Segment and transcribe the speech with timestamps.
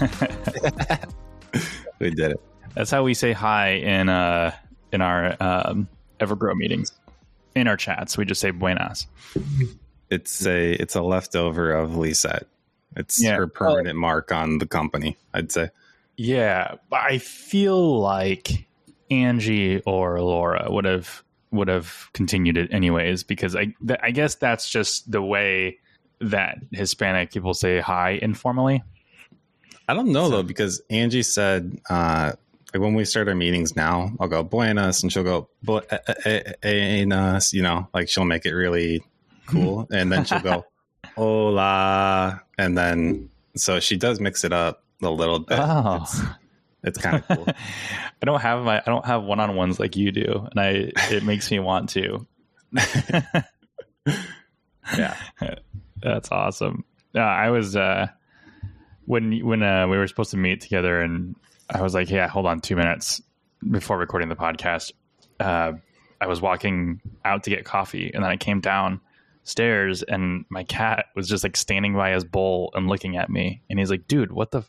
[1.98, 2.40] We did it.
[2.74, 4.52] That's how we say hi in uh
[4.92, 5.88] in our um,
[6.18, 6.92] Evergrow meetings.
[7.54, 9.06] In our chats, we just say buenas.
[10.10, 12.46] It's a it's a leftover of Lisette.
[12.96, 13.36] It's Yeah.
[13.36, 15.16] her permanent mark on the company.
[15.34, 15.70] I'd say.
[16.16, 18.66] Yeah, but I feel like
[19.10, 24.36] Angie or Laura would have would have continued it anyways because I th- I guess
[24.36, 25.78] that's just the way
[26.20, 28.82] that Hispanic people say hi informally.
[29.90, 32.30] I don't know though because Angie said uh,
[32.72, 37.52] like when we start our meetings now, I'll go buenas and she'll go buenas.
[37.52, 39.02] You know, like she'll make it really
[39.46, 40.64] cool, and then she'll go
[41.16, 45.58] hola, and then so she does mix it up a little bit.
[45.60, 46.02] Oh.
[46.02, 46.20] It's,
[46.84, 47.46] it's kind of cool.
[47.48, 50.92] I don't have my I don't have one on ones like you do, and I
[51.12, 52.28] it makes me want to.
[54.96, 55.16] yeah.
[56.00, 56.84] That's awesome.
[57.12, 58.06] Uh, I was uh,
[59.10, 61.34] when when uh, we were supposed to meet together, and
[61.68, 63.20] I was like, "Yeah, hold on two minutes
[63.68, 64.92] before recording the podcast."
[65.40, 65.72] Uh,
[66.20, 71.06] I was walking out to get coffee, and then I came downstairs, and my cat
[71.16, 74.30] was just like standing by his bowl and looking at me, and he's like, "Dude,
[74.30, 74.62] what the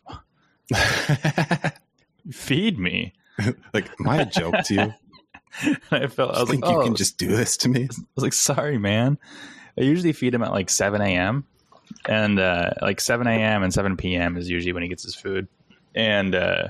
[0.74, 1.74] f-
[2.32, 3.14] feed me?"
[3.76, 5.76] like, am I a joke to you?
[5.92, 7.84] I felt I was like, think "Oh, you can just do this to me.
[7.84, 9.20] I was like, sorry, man.
[9.78, 11.46] I usually feed him at like 7 a.m.
[12.08, 13.64] And uh, like 7 a.m.
[13.64, 14.38] and 7 p.m.
[14.38, 15.48] is usually when he gets his food.
[15.96, 16.70] And uh,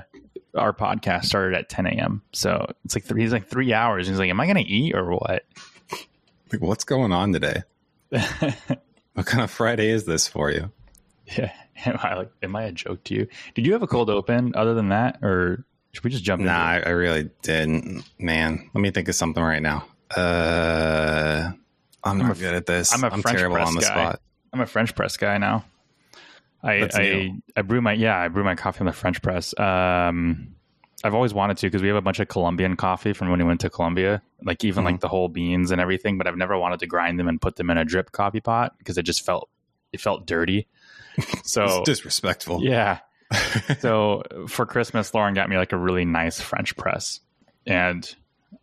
[0.56, 2.22] our podcast started at 10 a.m.
[2.32, 4.08] So it's like, three, he's like three hours.
[4.08, 5.44] He's like, am I going to eat or what?
[6.52, 7.62] Like, what's going on today?
[9.14, 10.72] What kind of Friday is this for you?
[11.36, 11.52] yeah.
[11.84, 13.26] Am I like, am I a joke to you?
[13.54, 15.18] Did you have a cold open other than that?
[15.22, 16.80] Or should we just jump Nah, I?
[16.80, 18.04] I really didn't.
[18.18, 19.84] Man, let me think of something right now.
[20.16, 21.50] Uh,
[22.04, 22.94] I'm not I'm a- good at this.
[22.94, 23.86] I'm a French terrible press on the guy.
[23.86, 24.20] spot.
[24.52, 25.64] I'm a French press guy now.
[26.62, 27.32] I I.
[27.56, 29.58] I brew my yeah I brew my coffee on the French press.
[29.58, 30.54] Um,
[31.04, 33.44] I've always wanted to because we have a bunch of Colombian coffee from when we
[33.44, 34.92] went to Colombia, like even Mm-hmm.
[34.92, 36.18] like the whole beans and everything.
[36.18, 38.74] But I've never wanted to grind them and put them in a drip coffee pot
[38.78, 39.48] because it just felt
[39.92, 40.68] it felt dirty.
[41.44, 42.62] So It's disrespectful.
[42.64, 43.00] Yeah.
[43.80, 47.20] so for Christmas, Lauren got me like a really nice French press,
[47.66, 48.04] and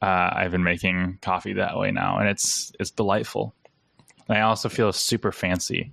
[0.01, 3.53] uh, I've been making coffee that way now, and it's it's delightful.
[4.29, 5.91] And I also feel super fancy.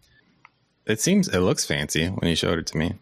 [0.87, 2.95] It seems it looks fancy when you showed it to me.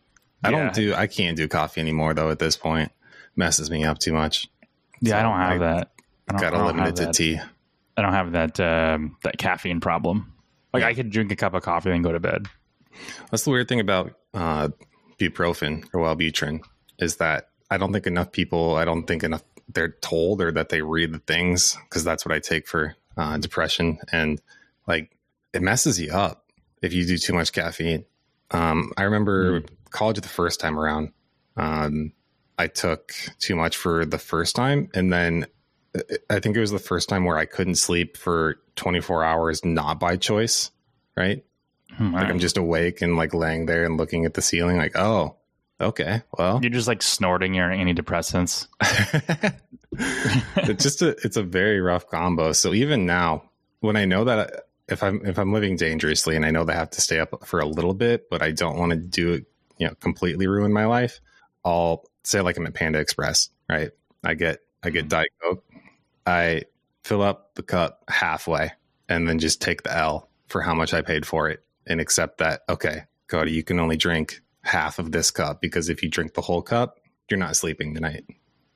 [0.42, 0.64] I Yeah.
[0.64, 0.94] don't do.
[0.94, 2.30] I can't do coffee anymore though.
[2.30, 2.90] At this point,
[3.36, 4.48] messes me up too much.
[5.00, 5.90] Yeah, I don't have I that.
[6.28, 7.14] I don't, Gotta I don't limit it to that.
[7.14, 7.40] tea.
[7.96, 10.32] I don't have that um, that caffeine problem.
[10.72, 10.88] Like Yeah.
[10.88, 12.46] I could drink a cup of coffee and go to bed.
[13.30, 14.68] That's the weird thing about uh,
[15.18, 16.60] bupropion or Wellbutrin
[16.98, 18.76] is that I don't think enough people.
[18.76, 22.34] I don't think enough they're told or that they read the things because that's what
[22.34, 24.40] I take for uh, depression and
[24.86, 25.10] like
[25.54, 26.50] it messes you up
[26.82, 28.04] if you do too much caffeine.
[28.50, 31.12] Um, I remember college the first time around.
[31.56, 32.12] Um,
[32.58, 35.46] I took too much for the first time, and then
[35.96, 39.64] uh, I think it was the first time where I couldn't sleep for 24 hours,
[39.64, 40.70] not by choice.
[41.16, 41.44] Right,
[41.96, 44.96] Hmm, like I'm just awake and like laying there and looking at the ceiling, like,
[44.96, 45.36] oh,
[45.80, 48.66] okay, well, You're just like snorting your antidepressants.
[49.92, 52.52] it's just a it's a very rough combo.
[52.52, 53.44] So even now,
[53.80, 56.78] when I know that if I'm if I'm living dangerously and I know that I
[56.78, 59.46] have to stay up for a little bit, but I don't want to do it,
[59.78, 61.20] you know, completely ruin my life,
[61.64, 63.90] I'll say like I'm at Panda Express, right?
[64.22, 65.64] I get I get Diet Coke,
[66.26, 66.62] I
[67.02, 68.72] fill up the cup halfway,
[69.08, 72.38] and then just take the L for how much I paid for it, and accept
[72.38, 76.34] that okay, Cody, you can only drink half of this cup because if you drink
[76.34, 76.98] the whole cup,
[77.30, 78.24] you're not sleeping tonight.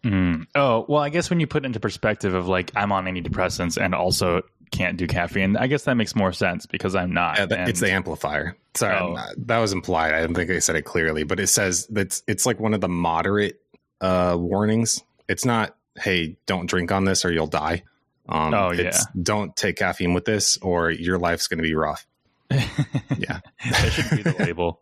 [0.05, 0.47] Mm.
[0.55, 3.83] Oh, well, I guess when you put it into perspective of like I'm on antidepressants
[3.83, 7.39] and also can't do caffeine, I guess that makes more sense because I'm not.
[7.39, 8.57] Yeah, And- it's the amplifier.
[8.75, 9.17] Sorry, Oh.
[9.47, 10.15] that was implied.
[10.15, 12.81] I don't think I said it clearly, but it says that's it's like one of
[12.81, 13.61] the moderate
[14.01, 15.03] uh, warnings.
[15.29, 17.83] It's not, hey, don't drink on this or you'll die.
[18.29, 22.07] Um, Oh, it's, Don't take caffeine with this or your life's going to be rough.
[22.51, 23.41] Yeah.
[23.71, 24.81] that should be the label.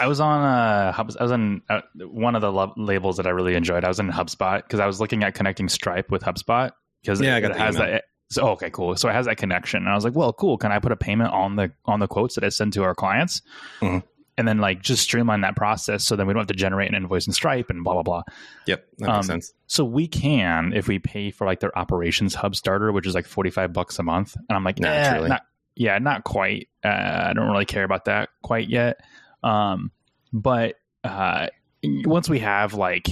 [0.00, 3.26] I was on uh, Hub, I was on uh, one of the lo- labels that
[3.26, 3.84] I really enjoyed.
[3.84, 6.70] I was in HubSpot because I was looking at connecting Stripe with HubSpot
[7.02, 7.88] because Yeah, I it, got it has email.
[7.92, 8.04] that.
[8.32, 8.96] So okay, cool.
[8.96, 10.56] So it has that connection, and I was like, well, cool.
[10.58, 12.94] Can I put a payment on the on the quotes that I send to our
[12.94, 13.42] clients,
[13.80, 14.02] Mhm.
[14.38, 16.94] and then like just streamline that process so then we don't have to generate an
[16.94, 18.22] invoice in Stripe and blah blah blah.
[18.66, 19.52] Yep, that makes Um, sense.
[19.66, 23.26] So we can if we pay for like their operations hub starter, which is like
[23.26, 25.26] forty five bucks a month, and I'm like, Naturally.
[25.26, 25.42] eh, not
[25.74, 26.68] yeah, not quite.
[26.84, 26.88] Uh,
[27.28, 29.00] I don't really care about that quite yet.
[29.42, 29.90] Um,
[30.32, 31.48] but uh,
[31.82, 33.08] once we have like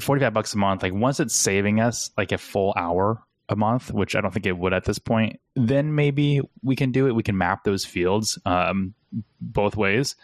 [0.00, 3.56] forty five bucks a month, like once it's saving us like a full hour a
[3.56, 7.08] month, which I don't think it would at this point, then maybe we can do
[7.08, 7.14] it.
[7.14, 8.94] We can map those fields um,
[9.40, 10.16] both ways.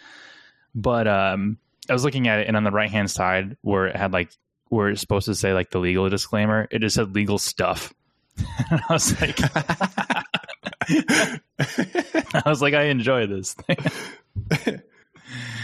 [0.74, 1.58] But um,
[1.90, 4.30] I was looking at it, and on the right hand side where it had like
[4.68, 7.92] where it's supposed to say like the legal disclaimer, it just said legal stuff.
[8.38, 9.38] I was like,
[10.88, 13.56] I was like, I enjoy this.
[13.68, 14.78] yeah,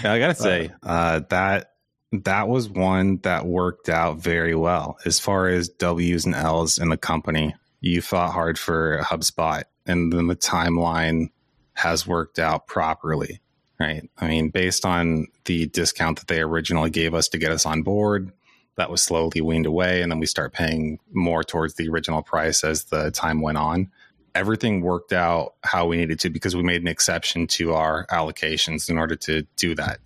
[0.04, 1.71] I gotta say uh, that
[2.12, 6.90] that was one that worked out very well as far as W's and L's in
[6.90, 7.54] the company.
[7.80, 11.30] You fought hard for HubSpot, and then the timeline
[11.74, 13.40] has worked out properly,
[13.80, 14.08] right?
[14.18, 17.82] I mean, based on the discount that they originally gave us to get us on
[17.82, 18.30] board,
[18.76, 22.62] that was slowly weaned away, and then we start paying more towards the original price
[22.62, 23.90] as the time went on.
[24.34, 28.88] Everything worked out how we needed to because we made an exception to our allocations
[28.88, 29.98] in order to do that,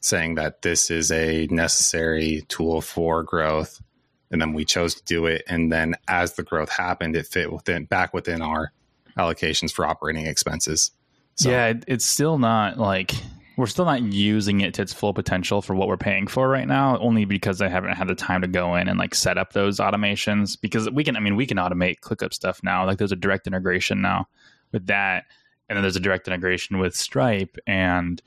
[0.00, 3.82] saying that this is a necessary tool for growth.
[4.30, 5.42] And then we chose to do it.
[5.48, 8.72] And then as the growth happened, it fit within back within our
[9.16, 10.90] allocations for operating expenses.
[11.36, 13.14] So, yeah, it's still not like
[13.56, 16.68] we're still not using it to its full potential for what we're paying for right
[16.68, 19.52] now only because i haven't had the time to go in and like set up
[19.52, 23.12] those automations because we can i mean we can automate clickup stuff now like there's
[23.12, 24.28] a direct integration now
[24.72, 25.24] with that
[25.68, 28.22] and then there's a direct integration with stripe and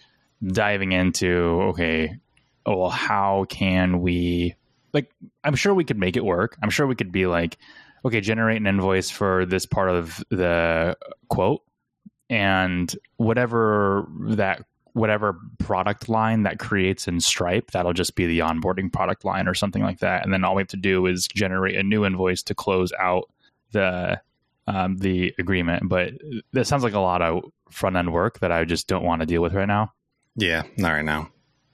[0.45, 2.17] diving into okay
[2.65, 4.55] oh well how can we
[4.93, 5.11] like
[5.43, 7.57] i'm sure we could make it work i'm sure we could be like
[8.05, 10.95] okay generate an invoice for this part of the
[11.27, 11.61] quote
[12.29, 14.63] and whatever that
[14.93, 19.53] whatever product line that creates in Stripe, that'll just be the onboarding product line or
[19.53, 20.23] something like that.
[20.23, 23.29] And then all we have to do is generate a new invoice to close out
[23.71, 24.19] the
[24.67, 25.89] um, the agreement.
[25.89, 26.13] But
[26.53, 29.25] that sounds like a lot of front end work that I just don't want to
[29.25, 29.93] deal with right now.
[30.39, 31.29] Yeah, not right now.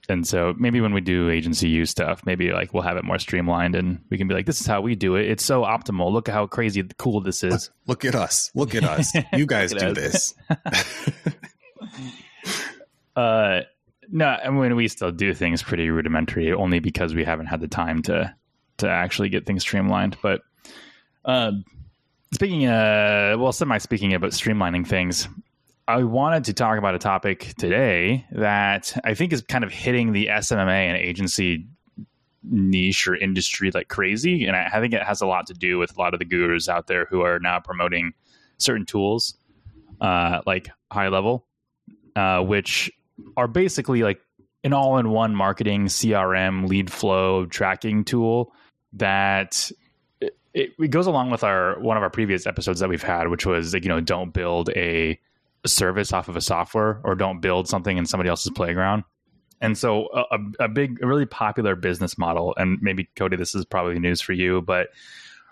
[0.08, 3.18] And so maybe when we do agency use stuff, maybe like we'll have it more
[3.18, 5.28] streamlined and we can be like, this is how we do it.
[5.28, 6.12] It's so optimal.
[6.12, 7.70] Look at how crazy cool this is.
[7.86, 8.50] Look at us.
[8.54, 9.12] Look at us.
[9.32, 10.34] You guys do this.
[13.16, 13.62] Uh,
[14.10, 17.68] no, I mean we still do things pretty rudimentary, only because we haven't had the
[17.68, 18.34] time to
[18.76, 20.18] to actually get things streamlined.
[20.22, 20.42] But
[21.24, 21.52] uh,
[22.34, 25.28] speaking, uh, well, semi speaking about streamlining things,
[25.88, 30.12] I wanted to talk about a topic today that I think is kind of hitting
[30.12, 31.68] the SMMA and agency
[32.42, 35.96] niche or industry like crazy, and I, think it has a lot to do with
[35.96, 38.14] a lot of the gurus out there who are now promoting
[38.58, 39.36] certain tools,
[40.00, 41.46] uh, like high level,
[42.16, 42.90] uh, which
[43.36, 44.20] are basically like
[44.64, 48.52] an all-in-one marketing CRM lead flow tracking tool
[48.94, 49.70] that
[50.20, 53.46] it, it, goes along with our one of our previous episodes that we've had, which
[53.46, 55.18] was like you know don't build a
[55.68, 59.04] service off of a software or don't build something in somebody else's playground.
[59.60, 63.64] And so a, a big, a really popular business model, and maybe Cody, this is
[63.64, 64.88] probably news for you, but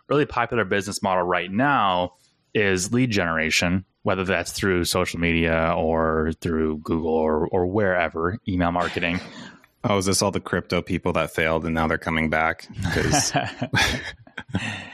[0.09, 2.15] really popular business model right now
[2.55, 8.73] is lead generation, whether that's through social media or through Google or, or wherever, email
[8.73, 9.21] marketing.
[9.87, 12.67] Oh, is this all the crypto people that failed and now they're coming back?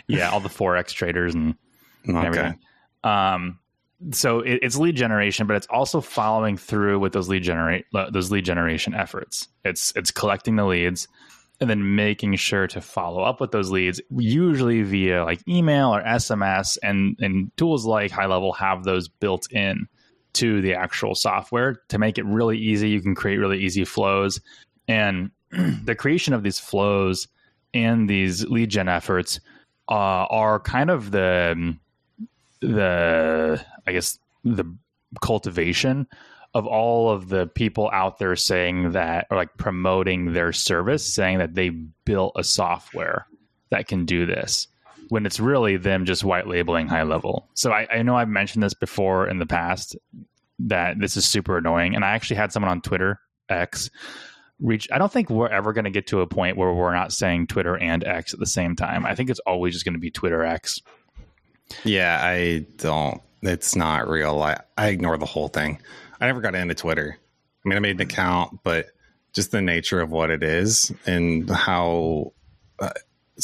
[0.09, 1.55] yeah, all the forex traders and,
[2.05, 2.27] and okay.
[2.27, 2.59] everything.
[3.05, 3.60] Um,
[4.13, 8.31] so it, it's lead generation, but it's also following through with those lead generate those
[8.31, 9.49] lead generation efforts.
[9.65, 11.07] It's it's collecting the leads,
[11.61, 16.03] and then making sure to follow up with those leads, usually via like email or
[16.03, 19.87] SMS, and and tools like High Level have those built in
[20.33, 22.89] to the actual software to make it really easy.
[22.89, 24.41] You can create really easy flows,
[24.89, 25.31] and
[25.85, 27.29] the creation of these flows
[27.75, 29.41] and these lead gen efforts
[29.89, 31.77] uh, are kind of the
[32.61, 34.65] the I guess the
[35.21, 36.07] cultivation
[36.55, 41.39] of all of the people out there saying that or like promoting their service saying
[41.39, 43.27] that they built a software
[43.71, 44.67] that can do this
[45.09, 47.49] when it's really them just white labeling high level.
[47.55, 49.97] So I, I know i've mentioned this before in the past
[50.61, 53.89] that this is super annoying and i actually had someone on twitter x
[54.61, 57.13] reach i don't think we're ever going to get to a point where we're not
[57.13, 59.07] saying twitter and x at the same time.
[59.07, 60.83] I think it's always just going to be twitter x
[61.85, 65.81] yeah i don't it's not real i, I ignore the whole thing
[66.21, 67.17] I never got into Twitter.
[67.65, 68.87] I mean, I made an account, but
[69.33, 72.33] just the nature of what it is and how,
[72.79, 72.91] uh,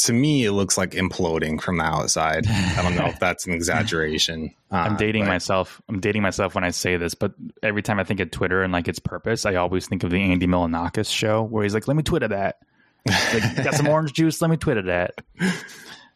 [0.01, 2.45] to me, it looks like imploding from the outside.
[2.47, 4.53] I don't know if that's an exaggeration.
[4.69, 5.29] Uh, I'm dating but.
[5.29, 5.81] myself.
[5.87, 7.31] I'm dating myself when I say this, but
[7.63, 10.21] every time I think of Twitter and like its purpose, I always think of the
[10.21, 12.57] Andy Milonakis show where he's like, "Let me Twitter that."
[13.05, 14.41] Like, got some orange juice.
[14.41, 15.21] Let me Twitter that.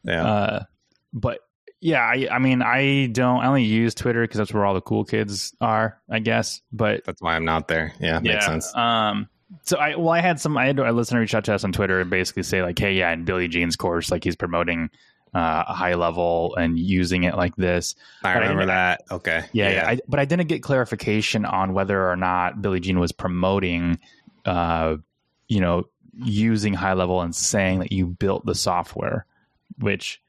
[0.04, 0.26] Yeah.
[0.26, 0.64] Uh,
[1.14, 1.40] but
[1.82, 3.42] yeah, I, I mean, I don't.
[3.42, 6.62] I only use Twitter because that's where all the cool kids are, I guess.
[6.72, 7.94] But that's why I'm not there.
[8.00, 8.76] Yeah, yeah makes sense.
[8.76, 9.28] Um,
[9.64, 10.56] so I well, I had some.
[10.58, 12.94] I had a listener reach out to us on Twitter and basically say like, "Hey,
[12.94, 14.92] yeah, in Billy Gene's course, like he's promoting
[15.34, 19.02] uh, a high level and using it like this." I but remember I that.
[19.10, 19.44] Okay.
[19.52, 19.74] Yeah, yeah.
[19.74, 23.98] yeah I, but I didn't get clarification on whether or not Billy Gene was promoting,
[24.46, 24.98] uh,
[25.48, 29.26] you know, using high level and saying that you built the software,
[29.80, 30.22] which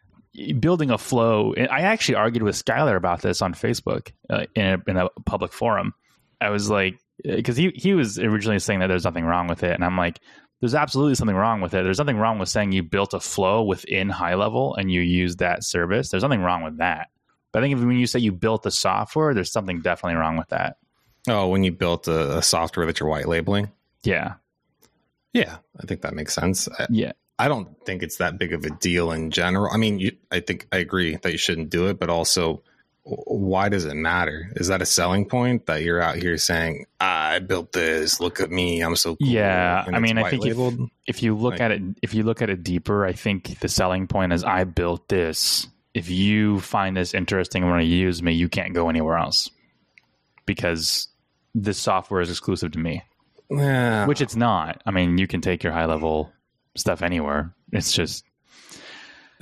[0.59, 1.55] building a flow.
[1.55, 5.53] I actually argued with Skylar about this on Facebook uh, in, a, in a public
[5.53, 5.95] forum.
[6.41, 9.73] I was like, because he he was originally saying that there's nothing wrong with it,
[9.73, 10.19] and I'm like,
[10.62, 11.83] there's absolutely something wrong with it.
[11.83, 15.37] There's nothing wrong with saying you built a flow within high level and you use
[15.37, 16.09] that service.
[16.09, 17.09] There's nothing wrong with that.
[17.53, 20.49] But I think when you say you built the software, there's something definitely wrong with
[20.51, 20.77] that.
[21.29, 23.73] Oh, when you built a, a software that you're white labeling?
[24.05, 24.35] Yeah.
[25.33, 26.69] Yeah, I think that makes sense.
[26.91, 27.12] Yeah.
[27.42, 29.68] I don't think it's that big of a deal in general.
[29.72, 32.62] I mean, you, I think I agree that you shouldn't do it, but also,
[33.02, 34.52] why does it matter?
[34.54, 38.20] Is that a selling point that you're out here saying, "I built this.
[38.20, 38.80] Look at me.
[38.80, 40.56] I'm so cool." Yeah, I mean, I think if,
[41.08, 43.68] if, you look like, at it, if you look at it deeper, I think the
[43.68, 48.22] selling point is, "I built this." If you find this interesting and want to use
[48.22, 49.50] me, you can't go anywhere else
[50.46, 51.08] because
[51.56, 53.02] this software is exclusive to me.
[53.50, 54.06] Yeah.
[54.06, 54.80] Which it's not.
[54.87, 56.32] I mean, you can take your high level
[56.75, 57.55] stuff anywhere.
[57.73, 58.25] It's just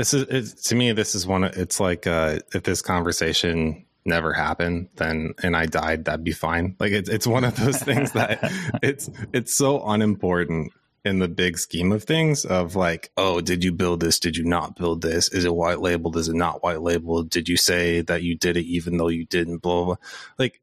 [0.00, 0.92] this is to me.
[0.92, 1.44] This is one.
[1.44, 6.32] Of it's like uh, if this conversation never happened, then and I died, that'd be
[6.32, 6.76] fine.
[6.80, 8.38] Like it's it's one of those things that
[8.82, 10.72] it's it's so unimportant
[11.04, 12.46] in the big scheme of things.
[12.46, 14.18] Of like, oh, did you build this?
[14.18, 15.28] Did you not build this?
[15.28, 16.16] Is it white labeled?
[16.16, 17.28] Is it not white labeled?
[17.28, 19.58] Did you say that you did it even though you didn't?
[19.58, 19.84] Blah blah.
[19.84, 19.96] blah.
[20.38, 20.62] Like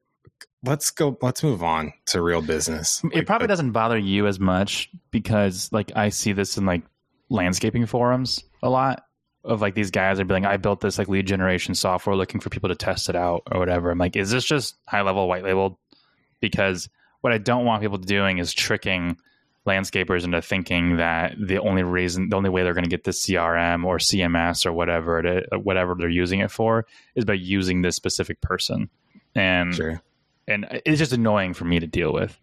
[0.63, 3.01] let's go let's move on to real business.
[3.03, 6.65] It like, probably uh, doesn't bother you as much because like i see this in
[6.65, 6.83] like
[7.29, 9.05] landscaping forums a lot
[9.43, 12.41] of like these guys are being like i built this like lead generation software looking
[12.41, 13.91] for people to test it out or whatever.
[13.91, 15.77] I'm like is this just high level white labeled?
[16.39, 16.89] Because
[17.21, 19.17] what i don't want people doing is tricking
[19.65, 23.25] landscapers into thinking that the only reason the only way they're going to get this
[23.25, 26.85] crm or cms or whatever it is, whatever they're using it for
[27.15, 28.89] is by using this specific person.
[29.35, 30.01] And sure
[30.47, 32.39] and it's just annoying for me to deal with.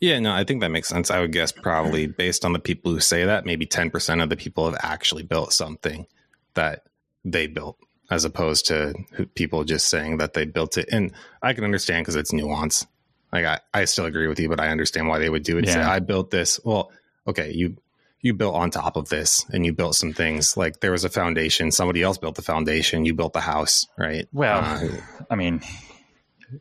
[0.00, 1.10] Yeah, no, I think that makes sense.
[1.10, 4.36] I would guess probably based on the people who say that, maybe 10% of the
[4.36, 6.06] people have actually built something
[6.54, 6.84] that
[7.24, 7.78] they built
[8.10, 8.94] as opposed to
[9.34, 10.88] people just saying that they built it.
[10.90, 11.12] And
[11.42, 12.86] I can understand because it's nuance.
[13.32, 15.66] Like I, I still agree with you, but I understand why they would do it.
[15.66, 15.74] Yeah.
[15.74, 16.60] Say, I built this.
[16.64, 16.90] Well,
[17.26, 17.76] okay, you
[18.20, 21.08] you built on top of this and you built some things like there was a
[21.08, 24.88] foundation somebody else built the foundation you built the house right well uh,
[25.30, 25.60] i mean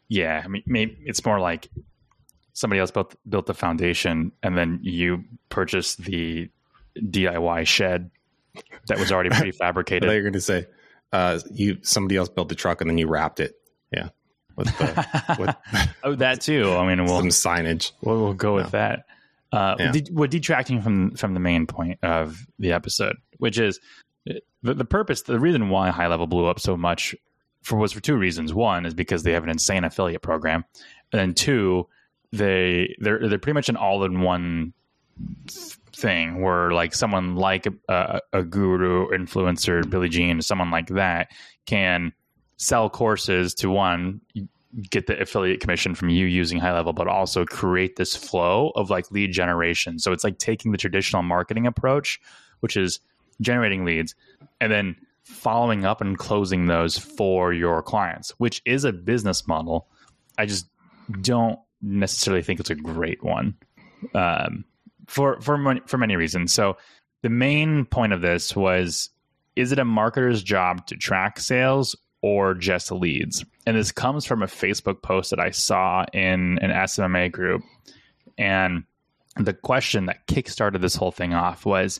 [0.08, 1.70] yeah, I mean, maybe it's more like
[2.54, 6.50] somebody else built built the foundation, and then you purchased the
[6.98, 8.12] DIY shed
[8.88, 10.04] that was already prefabricated.
[10.04, 10.66] you're going to say
[11.12, 13.56] uh, you somebody else built the truck and then you wrapped it.
[13.92, 14.10] Yeah,
[14.56, 16.72] with, the, with oh that too.
[16.74, 17.92] I mean, we'll, some signage.
[18.02, 19.00] We'll, we'll go with yeah.
[19.00, 19.06] that.
[19.52, 20.02] Uh, yeah.
[20.12, 23.80] we're detracting from from the main point of the episode, which is
[24.26, 27.16] the, the purpose, the reason why High Level blew up so much
[27.66, 28.54] for was for two reasons.
[28.54, 30.64] One is because they have an insane affiliate program,
[31.12, 31.88] and two,
[32.32, 34.74] they they're they're pretty much an all in one
[35.92, 41.32] thing where like someone like a, a guru influencer Billy Gene, someone like that
[41.66, 42.14] can
[42.58, 44.22] sell courses to one
[44.90, 48.90] get the affiliate commission from you using high level but also create this flow of
[48.90, 52.20] like lead generation so it's like taking the traditional marketing approach
[52.60, 53.00] which is
[53.40, 54.16] generating leads
[54.60, 59.88] and then following up and closing those for your clients, which is a business model.
[60.38, 60.68] I just
[61.22, 63.56] don't necessarily think it's a great one
[64.14, 64.66] um,
[65.08, 66.54] for for for many reasons.
[66.54, 66.78] So
[67.24, 69.10] the main point of this was:
[69.56, 73.44] is it a marketer's job to track sales or just leads?
[73.66, 77.64] And this comes from a Facebook post that I saw in an SMMA group,
[78.38, 78.84] and
[79.38, 82.00] the question that kickstarted this whole thing off was: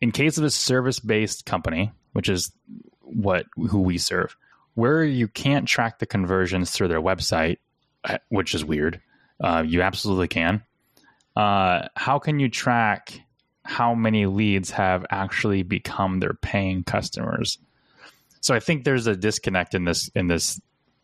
[0.00, 2.52] in case of a service based company which is
[3.00, 4.36] what who we serve,
[4.74, 7.58] where you can't track the conversions through their website,
[8.04, 9.00] uh, which is weird.
[9.42, 10.62] Uh, you absolutely can.
[11.36, 13.20] Uh, how can you track
[13.64, 17.58] how many leads have actually become their paying customers?
[18.40, 20.60] So I think there's a disconnect in this in this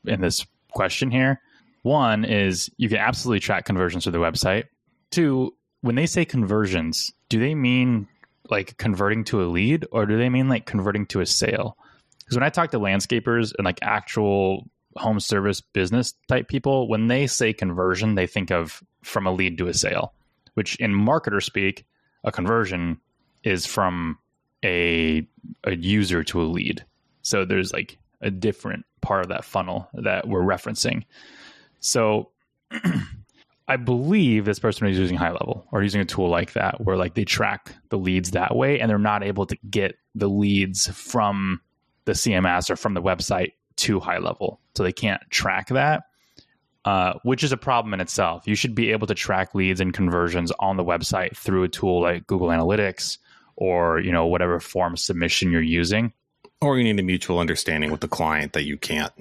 [0.06, 1.40] in this question here.
[1.82, 4.64] One is you can absolutely track conversions through the website.
[5.10, 8.08] Two, when they say conversions, do they mean
[8.50, 11.76] like converting to a lead or do they mean like converting to a sale?
[12.18, 17.08] Because when I talk to landscapers and like actual home service business type people, when
[17.08, 20.14] they say conversion, they think of from a lead to a sale,
[20.54, 21.84] which in marketer speak,
[22.22, 22.98] a conversion
[23.42, 24.18] is from
[24.64, 25.26] a
[25.64, 26.84] a user to a lead.
[27.22, 31.04] So there's like a different part of that funnel that we're referencing.
[31.80, 32.30] So
[33.66, 36.96] I believe this person is using high level or using a tool like that where
[36.96, 40.88] like they track the leads that way and they're not able to get the leads
[40.88, 41.60] from
[42.04, 44.60] the CMS or from the website to high level.
[44.74, 46.04] So they can't track that.
[46.84, 48.46] uh, which is a problem in itself.
[48.46, 52.02] You should be able to track leads and conversions on the website through a tool
[52.02, 53.18] like Google Analytics
[53.56, 56.12] or you know whatever form submission you're using.
[56.60, 59.12] Or you need a mutual understanding with the client that you can't,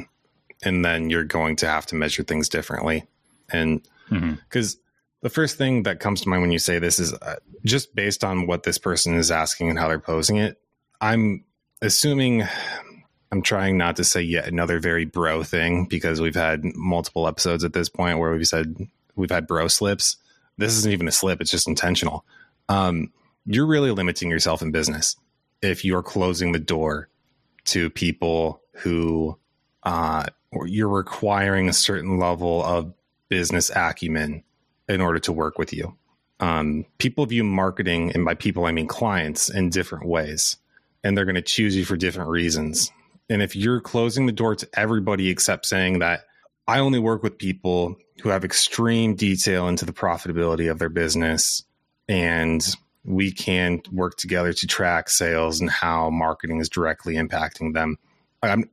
[0.64, 3.06] and then you're going to have to measure things differently.
[3.50, 3.82] And
[4.14, 4.82] because mm-hmm.
[5.22, 8.24] the first thing that comes to mind when you say this is uh, just based
[8.24, 10.60] on what this person is asking and how they're posing it.
[11.02, 11.44] I'm
[11.82, 12.44] assuming
[13.32, 17.64] I'm trying not to say yet another very bro thing because we've had multiple episodes
[17.64, 20.18] at this point where we've said we've had bro slips.
[20.58, 22.26] This isn't even a slip, it's just intentional.
[22.70, 23.12] Um,
[23.46, 25.16] you're really limiting yourself in business
[25.64, 27.10] if you're closing the door
[27.66, 29.38] to people who
[29.84, 30.26] uh,
[30.66, 32.94] you're requiring a certain level of
[33.34, 34.44] business acumen
[34.88, 35.98] in order to work with you.
[36.40, 40.58] Um, people view marketing, and by people, I mean clients, in different ways,
[41.04, 42.92] and they're going to choose you for different reasons.
[43.32, 46.26] And if you're closing the door to everybody except saying that
[46.68, 51.64] I only work with people who have extreme detail into the profitability of their business
[52.08, 52.64] and
[53.04, 57.98] we can work together to track sales and how marketing is directly impacting them.
[58.44, 58.70] I'm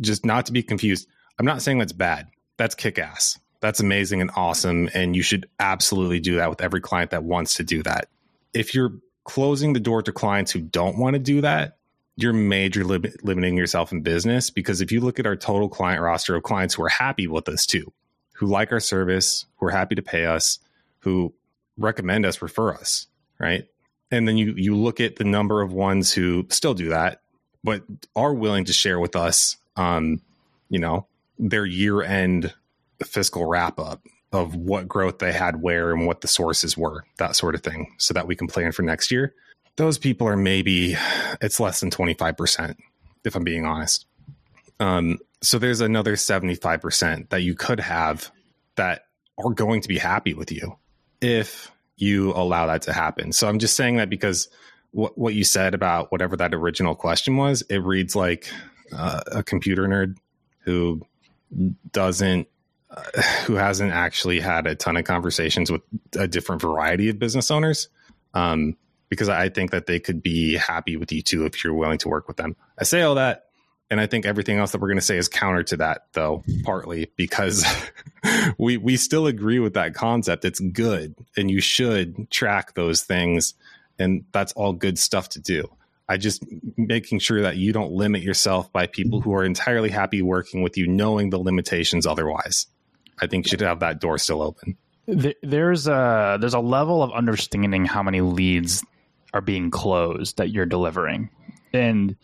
[0.00, 1.06] just not to be confused.
[1.38, 2.26] I'm not saying that's bad.
[2.56, 3.38] That's kick ass.
[3.62, 4.90] That's amazing and awesome.
[4.92, 8.08] And you should absolutely do that with every client that wants to do that.
[8.52, 8.92] If you're
[9.24, 11.76] closing the door to clients who don't want to do that,
[12.16, 16.02] you're major li- limiting yourself in business because if you look at our total client
[16.02, 17.92] roster of clients who are happy with us too,
[18.34, 20.58] who like our service, who are happy to pay us,
[20.98, 21.32] who
[21.78, 23.06] recommend us, refer us,
[23.38, 23.68] right?
[24.10, 27.22] And then you you look at the number of ones who still do that,
[27.62, 27.82] but
[28.16, 30.20] are willing to share with us, um,
[30.68, 31.06] you know,
[31.38, 32.52] their year end
[33.04, 37.36] fiscal wrap up of what growth they had where and what the sources were, that
[37.36, 39.34] sort of thing, so that we can plan for next year.
[39.76, 40.96] Those people are maybe
[41.40, 42.76] it's less than 25%
[43.24, 44.06] if i'm being honest.
[44.80, 48.30] Um, so there's another 75% that you could have
[48.76, 49.06] that
[49.38, 50.76] are going to be happy with you
[51.20, 53.32] if you allow that to happen.
[53.32, 54.48] So i'm just saying that because
[54.90, 58.50] what, what you said about whatever that original question was it reads like
[58.92, 60.16] uh, a computer nerd
[60.64, 61.00] who
[61.92, 62.48] doesn't
[63.46, 65.82] who hasn't actually had a ton of conversations with
[66.18, 67.88] a different variety of business owners
[68.34, 68.76] um,
[69.08, 72.08] because I think that they could be happy with you too if you're willing to
[72.08, 72.56] work with them.
[72.78, 73.44] I say all that,
[73.90, 76.42] and I think everything else that we're going to say is counter to that, though,
[76.64, 77.64] partly because
[78.58, 80.44] we we still agree with that concept.
[80.44, 83.54] It's good, and you should track those things,
[83.98, 85.68] and that's all good stuff to do.
[86.08, 86.42] I just
[86.76, 90.76] making sure that you don't limit yourself by people who are entirely happy working with
[90.76, 92.66] you, knowing the limitations otherwise.
[93.20, 94.76] I think should have that door still open.
[95.06, 98.84] There's a there's a level of understanding how many leads
[99.34, 101.30] are being closed that you're delivering
[101.72, 102.16] and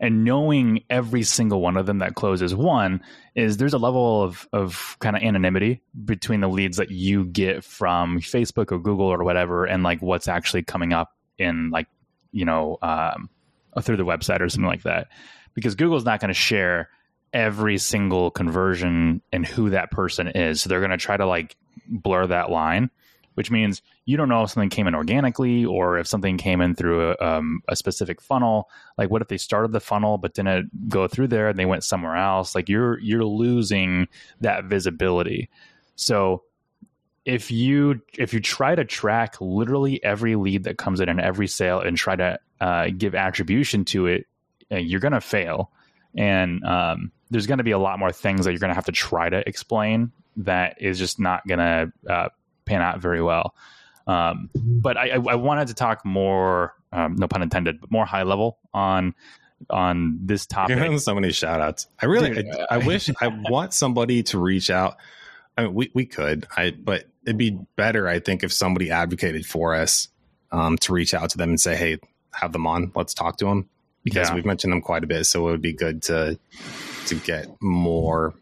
[0.00, 3.00] and knowing every single one of them that closes one
[3.34, 7.62] is there's a level of of kind of anonymity between the leads that you get
[7.62, 11.86] from Facebook or Google or whatever and like what's actually coming up in like
[12.32, 13.30] you know um,
[13.80, 15.08] through the website or something like that
[15.54, 16.90] because Google's not going to share
[17.34, 21.56] every single conversion and who that person is so they're going to try to like
[21.88, 22.88] blur that line
[23.34, 26.74] which means you don't know if something came in organically or if something came in
[26.74, 28.68] through a, um, a, specific funnel.
[28.96, 31.84] Like, what if they started the funnel but didn't go through there and they went
[31.84, 32.54] somewhere else?
[32.54, 34.08] Like, you're you're losing
[34.40, 35.50] that visibility.
[35.96, 36.44] So,
[37.24, 41.48] if you if you try to track literally every lead that comes in and every
[41.48, 44.26] sale and try to uh, give attribution to it,
[44.70, 45.72] uh, you're going to fail.
[46.16, 48.84] And um, there's going to be a lot more things that you're going to have
[48.86, 52.28] to try to explain that is just not going to uh,
[52.64, 53.54] pan out very well.
[54.06, 58.24] Um, but I, I, wanted to talk more, um, no pun intended, but more high
[58.24, 59.14] level on
[59.70, 60.76] on this topic.
[60.76, 61.86] You're so many shout outs.
[62.02, 64.98] I really, Dude, I, I, wish I want somebody to reach out.
[65.56, 69.46] I mean, we, we could, I, but it'd be better, I think, if somebody advocated
[69.46, 70.08] for us
[70.52, 71.98] um, to reach out to them and say, Hey,
[72.32, 72.92] have them on.
[72.94, 73.70] Let's talk to them
[74.04, 74.34] because yeah.
[74.34, 75.24] we've mentioned them quite a bit.
[75.24, 76.38] So it would be good to,
[77.06, 78.34] to get more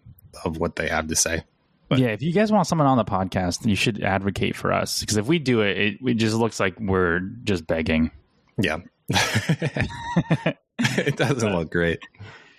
[0.44, 1.44] of what they have to say.
[1.88, 5.01] But yeah, if you guys want someone on the podcast, you should advocate for us
[5.01, 8.11] because if we do it, it, it just looks like we're just begging.
[8.59, 8.79] Yeah,
[10.79, 12.01] it doesn't look great.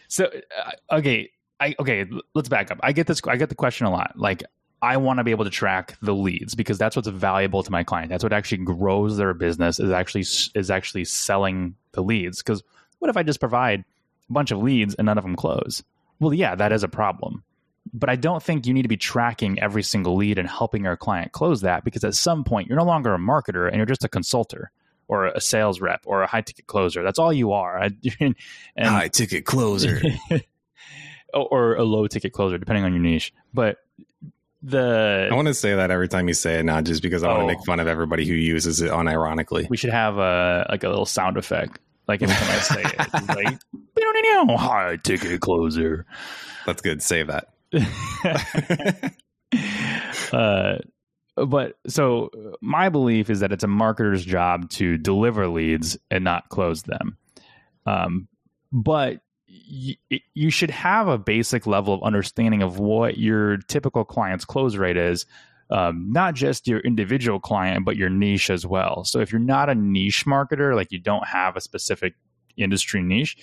[0.07, 2.79] So uh, okay, I okay, let's back up.
[2.83, 3.21] I get this.
[3.27, 4.13] I get the question a lot.
[4.15, 4.43] Like,
[4.83, 7.83] I want to be able to track the leads because that's what's valuable to my
[7.83, 8.09] client.
[8.09, 9.79] That's what actually grows their business.
[9.79, 12.43] Is actually is actually selling the leads.
[12.43, 12.63] Because
[13.03, 13.81] what if I just provide
[14.29, 15.83] a bunch of leads and none of them close?
[16.19, 17.43] Well, yeah, that is a problem
[17.91, 20.95] but I don't think you need to be tracking every single lead and helping your
[20.95, 24.03] client close that because at some point you're no longer a marketer and you're just
[24.03, 24.65] a consultant
[25.07, 27.03] or a sales rep or a high ticket closer.
[27.03, 27.89] That's all you are.
[28.19, 28.35] and,
[28.77, 30.01] high ticket closer
[31.33, 33.33] or a low ticket closer, depending on your niche.
[33.53, 33.77] But
[34.61, 37.27] the I want to say that every time you say it now, just because I
[37.27, 37.47] want Oh.
[37.47, 39.69] to make fun of everybody who uses it unironically.
[39.69, 41.79] we should have a like a little sound effect.
[42.07, 43.59] Like every time I say it, it's like
[44.59, 46.05] high ticket closer.
[46.65, 47.01] That's good.
[47.01, 47.47] Save that.
[50.33, 50.77] uh,
[51.35, 52.29] but so
[52.61, 57.17] my belief is that it's a marketer's job to deliver leads and not close them.
[57.85, 58.27] Um,
[58.71, 59.97] but y-
[60.33, 64.97] you should have a basic level of understanding of what your typical client's close rate
[64.97, 65.25] is.
[65.69, 69.03] Um, not just your individual client, but your niche as well.
[69.05, 72.13] So if you're not a niche marketer, like you don't have a specific
[72.57, 73.37] industry niche,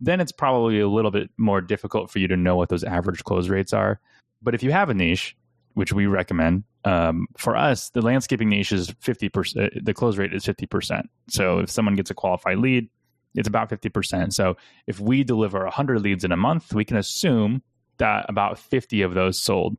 [0.00, 3.24] then it's probably a little bit more difficult for you to know what those average
[3.24, 4.00] close rates are.
[4.42, 5.36] But if you have a niche,
[5.74, 10.44] which we recommend, um, for us, the landscaping niche is 50%, the close rate is
[10.44, 11.02] 50%.
[11.28, 12.88] So if someone gets a qualified lead,
[13.34, 14.32] it's about 50%.
[14.32, 17.62] So if we deliver 100 leads in a month, we can assume
[17.98, 19.76] that about 50 of those sold.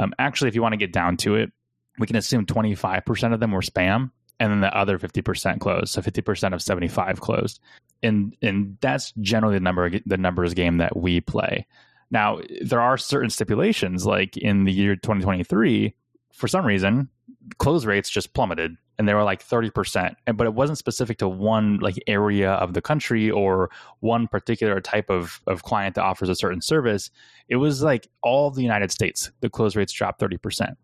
[0.00, 1.52] Um, actually, if you want to get down to it,
[1.98, 5.92] we can assume 25% of them were spam and then the other 50% closed.
[5.92, 7.60] So 50% of 75 closed.
[8.02, 11.66] And and that's generally the number the numbers game that we play.
[12.10, 15.94] Now, there are certain stipulations like in the year 2023,
[16.32, 17.10] for some reason,
[17.58, 20.14] close rates just plummeted and they were like 30%.
[20.26, 24.78] And but it wasn't specific to one like area of the country or one particular
[24.78, 27.10] type of of client that offers a certain service.
[27.48, 30.76] It was like all of the United States, the close rates dropped 30%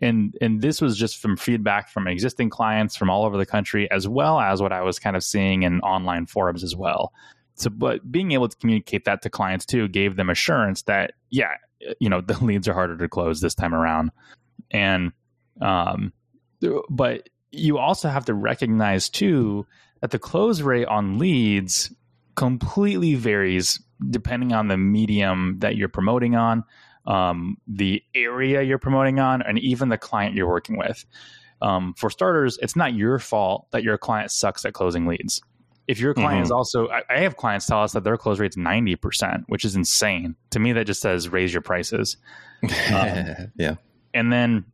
[0.00, 3.90] and and this was just from feedback from existing clients from all over the country
[3.90, 7.14] as well as what i was kind of seeing in online forums as well
[7.54, 11.54] so but being able to communicate that to clients too gave them assurance that yeah
[11.98, 14.10] you know the leads are harder to close this time around
[14.70, 15.12] and
[15.62, 16.12] um
[16.90, 19.66] but you also have to recognize too
[20.00, 21.92] that the close rate on leads
[22.34, 26.64] completely varies depending on the medium that you're promoting on
[27.06, 31.04] um, the area you're promoting on, and even the client you're working with.
[31.62, 35.40] Um, for starters, it's not your fault that your client sucks at closing leads.
[35.88, 38.56] If your client is also, I, I have clients tell us that their close rate's
[38.56, 40.34] 90%, which is insane.
[40.50, 42.16] To me, that just says raise your prices.
[43.56, 43.76] yeah.
[44.12, 44.64] And then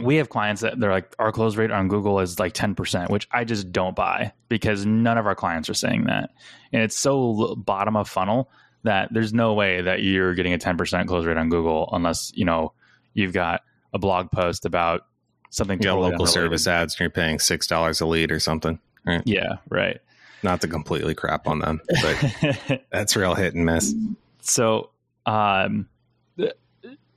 [0.00, 3.28] we have clients that they're like, our close rate on Google is like 10%, which
[3.30, 6.30] I just don't buy because none of our clients are saying that.
[6.72, 8.50] And it's so bottom of funnel
[8.84, 12.44] that there's no way that you're getting a 10% close rate on Google unless, you
[12.44, 12.72] know,
[13.14, 15.06] you've got a blog post about
[15.50, 18.78] something You got local service ads and you're paying $6 a lead or something.
[19.04, 19.22] Right.
[19.26, 20.00] Yeah, right.
[20.42, 23.94] Not to completely crap on them, but that's real hit and miss.
[24.40, 24.90] so
[25.26, 25.88] um,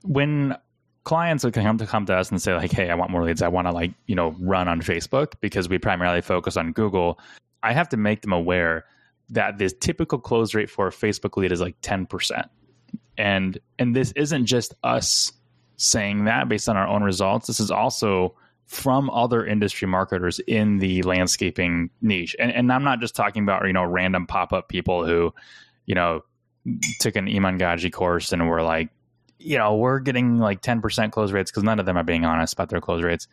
[0.04, 0.58] when
[1.06, 3.42] clients would come to come to us and say like hey i want more leads.
[3.42, 7.20] I want to like you know run on facebook because we primarily focus on google.
[7.64, 8.86] I have to make them aware
[9.30, 12.50] that the typical close rate for a facebook lead is like 10%
[13.18, 15.32] and and this isn't just us
[15.78, 17.48] saying that based on our own results.
[17.48, 22.36] This is also from other industry marketers in the landscaping niche.
[22.40, 25.34] And, and i'm not just talking about you know random pop-up people who
[25.86, 26.22] you know
[27.00, 28.90] took an Iman Gadzhi course and were like
[29.46, 32.54] you know we're getting like 10% close rates because none of them are being honest
[32.54, 33.28] about their close rates.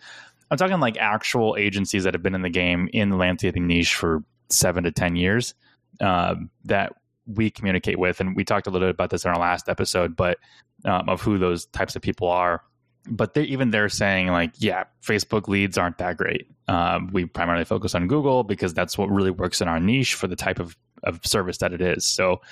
[0.51, 3.95] I'm talking like actual agencies that have been in the game in the landscaping niche
[3.95, 5.55] for seven to ten years
[6.01, 6.93] um, that
[7.27, 10.17] we communicate with and we talked a little bit about this in our last episode
[10.17, 10.39] but
[10.85, 12.63] um, of who those types of people are.
[13.09, 16.47] But they even they're saying like yeah facebook leads aren't that great.
[16.69, 20.27] Um, we primarily focus on google because that's what really works in our niche for
[20.27, 22.05] the type of, of service that it is.
[22.05, 22.43] So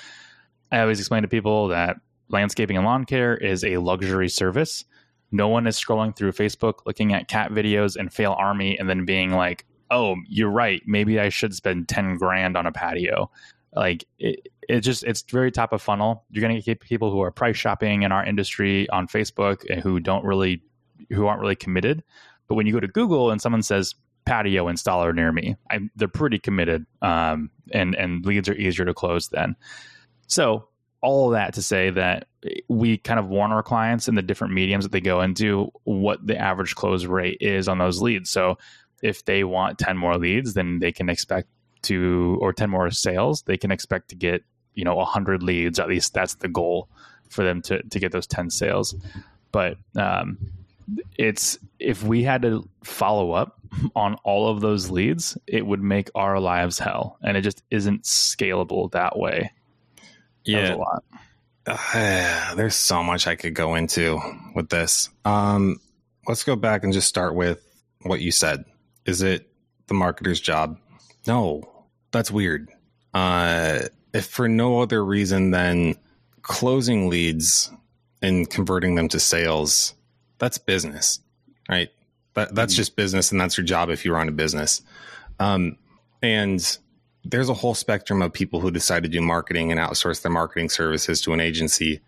[0.73, 1.96] i always explain to people that
[2.31, 4.85] landscaping and lawn care is a luxury service.
[5.33, 9.05] No one is scrolling through facebook looking at cat videos and fail army and then
[9.05, 10.83] being like oh you're right.
[10.87, 13.31] Maybe i should spend 10 grand on a patio.
[13.75, 16.25] Like it, it just it's very top of funnel.
[16.31, 19.81] You're going to get people who are price shopping in our industry on facebook and
[19.81, 20.62] who don't really
[21.11, 22.03] who aren't really committed.
[22.49, 23.95] But when you go to google and someone says
[24.27, 28.95] patio installer near me I, they're pretty committed um, and and leads are easier to
[28.95, 29.57] close then.
[30.27, 30.69] So
[31.02, 32.26] all that to say that
[32.68, 36.24] we kind of warn our clients in the different mediums that they go into what
[36.26, 38.30] the average close rate is on those leads.
[38.30, 38.58] So
[39.02, 41.48] if they want 10 more leads then they can expect
[41.82, 45.78] to or 10 more sales they can expect to get you know 100 leads.
[45.78, 46.88] At least that's the goal
[47.30, 48.94] for them to to get those 10 sales.
[49.52, 50.38] But um
[51.16, 53.58] it's if we had to follow up
[53.96, 57.16] on all of those leads it would make our lives hell.
[57.22, 59.50] And it just isn't scalable that way
[60.44, 60.76] Yeah.
[61.66, 64.20] Uh, there's so much I could go into
[64.55, 65.09] with this.
[65.24, 65.81] Um,
[66.26, 67.64] let's go back and just start with
[68.03, 68.64] what you said.
[69.05, 69.50] Is it
[69.87, 70.79] the marketer's job?
[71.26, 71.62] No,
[72.11, 72.70] that's weird.
[73.12, 73.81] Uh,
[74.12, 75.96] if for no other reason than
[76.42, 77.70] closing leads
[78.22, 79.94] and converting them to sales
[80.40, 81.20] that's business,
[81.68, 81.90] right?
[82.35, 82.81] That, that's mm-hmm.
[82.81, 84.83] just business, and that's your job if you run a business.
[85.38, 85.76] Um,
[86.22, 86.79] and
[87.24, 90.68] there's a whole spectrum of people who decide to do marketing and outsource their marketing
[90.68, 92.00] services to an agency.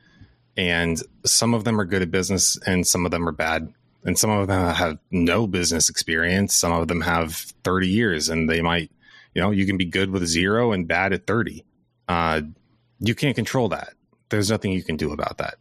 [0.56, 3.72] And some of them are good at business, and some of them are bad.
[4.04, 6.54] And some of them have no business experience.
[6.54, 8.90] Some of them have 30 years, and they might,
[9.34, 11.64] you know, you can be good with zero and bad at 30.
[12.08, 12.42] Uh,
[12.98, 13.94] you can't control that.
[14.28, 15.54] There's nothing you can do about that.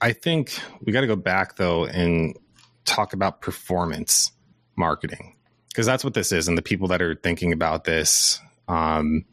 [0.00, 2.36] I think we got to go back though and
[2.84, 4.32] talk about performance
[4.76, 5.36] marketing
[5.68, 6.48] because that's what this is.
[6.48, 9.24] And the people that are thinking about this, um,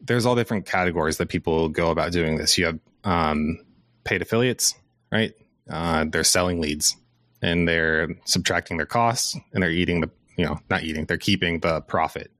[0.00, 2.58] there's all different categories that people go about doing this.
[2.58, 3.58] You have um,
[4.04, 4.74] paid affiliates,
[5.10, 5.32] right?
[5.70, 6.96] Uh, they're selling leads
[7.40, 11.60] and they're subtracting their costs and they're eating the, you know, not eating, they're keeping
[11.60, 12.30] the profit.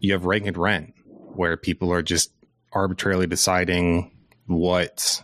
[0.00, 2.32] You have rank and rent where people are just
[2.72, 4.10] arbitrarily deciding
[4.46, 5.22] what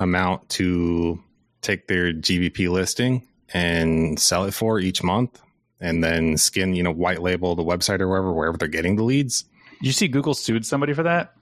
[0.00, 1.22] amount to
[1.62, 5.40] take their GBP listing and sell it for each month
[5.80, 9.04] and then skin, you know, white label the website or wherever, wherever they're getting the
[9.04, 9.44] leads.
[9.80, 11.34] You see Google sued somebody for that?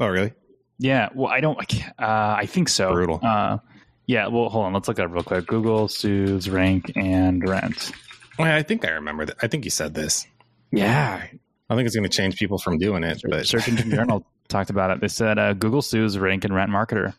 [0.00, 0.32] Oh, really?
[0.78, 1.08] Yeah.
[1.14, 1.58] Well, I don't,
[1.98, 2.92] uh, I think so.
[2.92, 3.20] Brutal.
[3.22, 3.58] Uh,
[4.06, 4.26] yeah.
[4.26, 4.72] Well, hold on.
[4.72, 5.46] Let's look at it real quick.
[5.46, 7.92] Google sues rank and rent.
[8.38, 9.36] Well, I think I remember that.
[9.42, 10.26] I think you said this.
[10.72, 11.24] Yeah.
[11.70, 13.22] I think it's going to change people from doing it.
[13.28, 15.00] But Search Engine Journal talked about it.
[15.00, 17.14] They said uh, Google sues rank and rent marketer.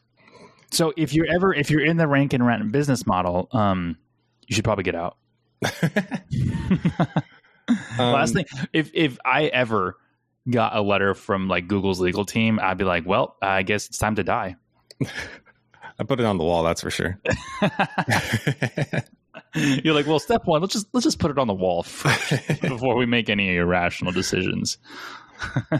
[0.71, 3.97] So if you're ever if you're in the rank and rent business model, um,
[4.47, 5.17] you should probably get out.
[7.97, 9.95] um, Last thing, if if I ever
[10.49, 13.97] got a letter from like Google's legal team, I'd be like, well, I guess it's
[13.97, 14.55] time to die.
[15.97, 17.19] I put it on the wall, that's for sure.
[19.55, 22.29] You're like, well, step one, let's just let's just put it on the wall first
[22.61, 24.77] before we make any irrational decisions.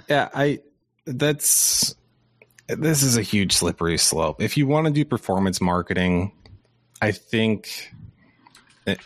[0.08, 0.60] yeah, I
[1.06, 1.94] that's
[2.68, 4.42] this is a huge slippery slope.
[4.42, 6.32] If you want to do performance marketing,
[7.02, 7.92] I think,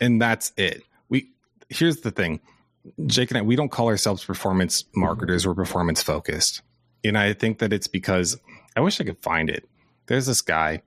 [0.00, 0.84] and that's it.
[1.08, 1.30] We
[1.68, 2.40] here's the thing,
[3.06, 5.46] Jake and I, we don't call ourselves performance marketers.
[5.46, 6.62] We're performance focused,
[7.04, 8.38] and I think that it's because
[8.76, 9.68] I wish I could find it.
[10.06, 10.82] There's this guy,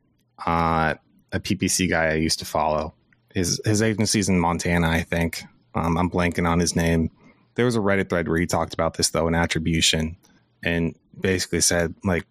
[0.46, 0.96] uh,
[1.32, 2.94] a PPC guy I used to follow.
[3.34, 5.44] His his agency's in Montana, I think.
[5.76, 7.10] Um, I'm blanking on his name.
[7.56, 10.18] There was a Reddit thread where he talked about this though in attribution,
[10.64, 12.26] and basically said like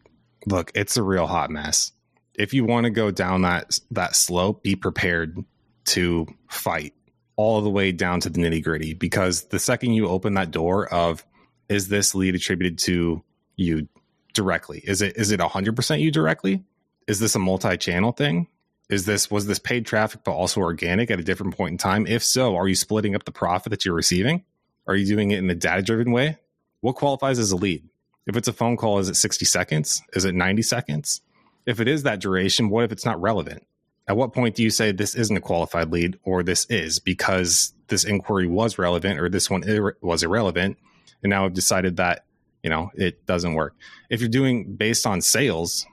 [0.46, 1.92] look, it's a real hot mess.
[2.34, 5.38] If you want to go down that that slope, be prepared
[5.84, 6.94] to fight
[7.36, 10.92] all the way down to the nitty gritty because the second you open that door
[10.92, 11.24] of
[11.68, 13.22] is this lead attributed to
[13.56, 13.88] you
[14.34, 14.82] directly?
[14.84, 16.64] Is it is it 100% you directly?
[17.06, 18.48] Is this a multi-channel thing?
[18.88, 22.06] Is this was this paid traffic but also organic at a different point in time?
[22.06, 24.44] If so, are you splitting up the profit that you're receiving?
[24.86, 26.38] Are you doing it in a data-driven way?
[26.80, 27.88] What qualifies as a lead?
[28.26, 30.02] If it's a phone call, is it 60 seconds?
[30.12, 31.20] Is it 90 seconds?
[31.66, 33.64] If it is that duration, what if it's not relevant?
[34.08, 37.72] At what point do you say this isn't a qualified lead or this is because
[37.86, 40.76] this inquiry was relevant or this one ir- was irrelevant?
[41.22, 42.24] And now I've decided that,
[42.62, 43.74] you know, it doesn't work.
[44.10, 45.86] If you're doing based on sales,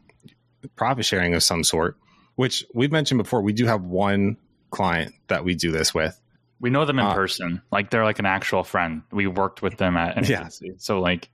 [0.75, 1.97] profit sharing of some sort,
[2.35, 4.37] which we've mentioned before, we do have one
[4.71, 6.19] client that we do this with.
[6.59, 7.61] We know them in uh, person.
[7.71, 9.03] Like they're like an actual friend.
[9.11, 10.39] We worked with them at an yeah.
[10.39, 10.73] agency.
[10.77, 11.29] So like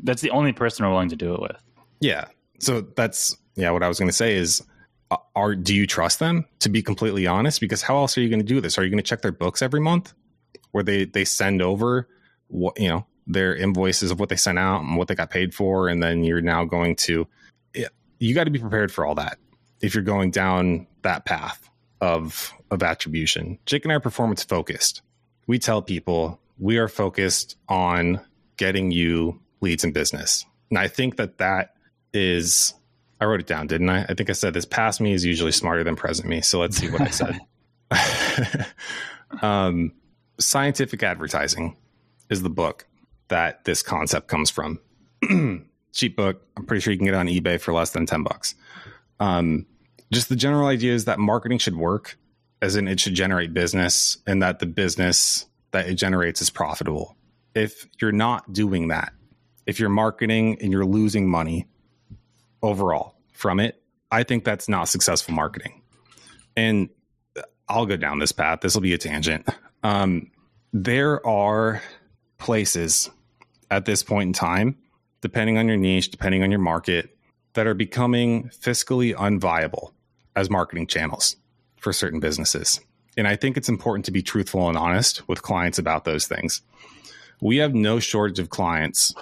[0.00, 1.56] that's the only person we're willing to do it with.
[2.00, 2.26] Yeah.
[2.60, 3.70] So that's yeah.
[3.70, 4.62] What I was going to say is,
[5.34, 6.46] are do you trust them?
[6.60, 8.78] To be completely honest, because how else are you going to do this?
[8.78, 10.12] Are you going to check their books every month,
[10.72, 12.08] where they they send over
[12.48, 15.54] what you know their invoices of what they sent out and what they got paid
[15.54, 17.26] for, and then you're now going to
[18.18, 19.38] you got to be prepared for all that
[19.80, 21.68] if you're going down that path
[22.00, 23.58] of of attribution.
[23.66, 25.02] Jake and I are performance focused.
[25.46, 28.20] We tell people we are focused on
[28.56, 30.44] getting you leads in business.
[30.70, 31.74] And I think that that
[32.12, 32.74] is,
[33.20, 34.04] I wrote it down, didn't I?
[34.04, 36.42] I think I said this past me is usually smarter than present me.
[36.42, 37.40] So let's see what I said.
[39.42, 39.92] um,
[40.38, 41.76] Scientific Advertising
[42.28, 42.86] is the book
[43.28, 44.80] that this concept comes from.
[45.92, 46.42] Cheap book.
[46.56, 48.54] I'm pretty sure you can get it on eBay for less than 10 bucks.
[49.18, 49.66] Um,
[50.12, 52.18] just the general idea is that marketing should work,
[52.60, 57.16] as in it should generate business, and that the business that it generates is profitable.
[57.54, 59.12] If you're not doing that,
[59.64, 61.66] if you're marketing and you're losing money
[62.66, 65.82] overall from it, I think that's not successful marketing.
[66.56, 66.88] And
[67.68, 68.60] I'll go down this path.
[68.60, 69.48] This will be a tangent.
[69.82, 70.30] Um,
[70.72, 71.82] there are
[72.38, 73.10] places
[73.70, 74.76] at this point in time,
[75.20, 77.16] depending on your niche, depending on your market,
[77.54, 79.92] that are becoming fiscally unviable
[80.34, 81.36] as marketing channels
[81.80, 82.80] for certain businesses.
[83.16, 86.60] And I think it's important to be truthful and honest with clients about those things.
[87.40, 89.14] We have no shortage of clients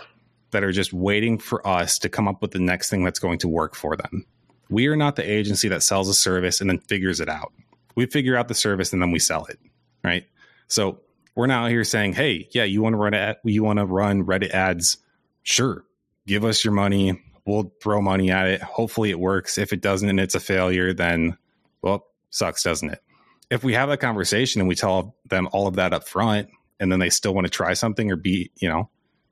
[0.55, 3.39] that are just waiting for us to come up with the next thing that's going
[3.41, 4.25] to work for them.
[4.71, 7.53] We are not the agency that sells a service and then figures it out.
[7.95, 9.59] We figure out the service and then we sell it,
[10.03, 10.25] right?
[10.69, 11.01] So
[11.35, 14.25] we're now here saying, hey, yeah, you want to run ad, you want to run
[14.25, 14.97] Reddit ads?
[15.43, 15.85] Sure,
[16.27, 17.21] give us your money.
[17.47, 18.63] We'll throw money at it.
[18.63, 19.59] Hopefully it works.
[19.59, 21.37] If it doesn't and it's a failure, then
[21.83, 23.03] well, sucks, doesn't it?
[23.51, 26.49] If we have that conversation and we tell them all of that up front,
[26.81, 28.89] and then they still want to try something or be, you know,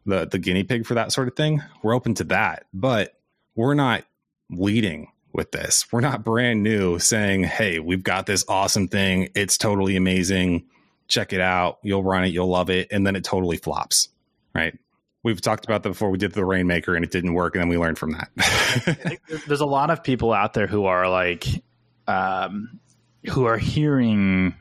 [0.06, 2.66] the the guinea pig for that sort of thing, we're open to that.
[2.72, 3.14] But
[3.54, 4.04] we're not
[4.50, 5.86] leading with this.
[5.92, 9.30] We're not brand new saying, "Hey, we've got this awesome thing.
[9.34, 10.64] It's totally amazing.
[11.08, 11.78] Check it out.
[11.82, 14.08] You'll run it, you'll love it." And then it totally flops,
[14.54, 14.78] right?
[15.24, 16.10] We've talked about that before.
[16.10, 19.20] We did the Rainmaker and it didn't work, and then we learned from that.
[19.46, 21.46] There's a lot of people out there who are like,
[22.08, 22.80] um,
[23.30, 24.54] who are hearing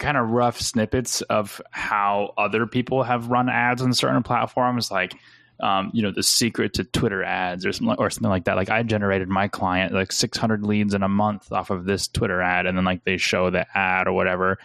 [0.00, 5.14] kind of rough snippets of how other people have run ads on certain platforms, like
[5.60, 8.56] um, you know the secret to Twitter ads or something or something like that.
[8.56, 12.40] Like I generated my client like 600 leads in a month off of this Twitter
[12.40, 14.58] ad, and then like they show the ad or whatever,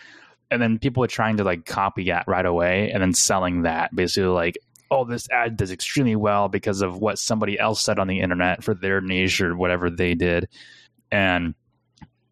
[0.50, 3.96] and then people are trying to like copy that right away, and then selling that
[3.96, 4.58] basically like.
[4.92, 8.64] Oh, this ad does extremely well because of what somebody else said on the internet
[8.64, 10.48] for their niche or whatever they did.
[11.12, 11.56] And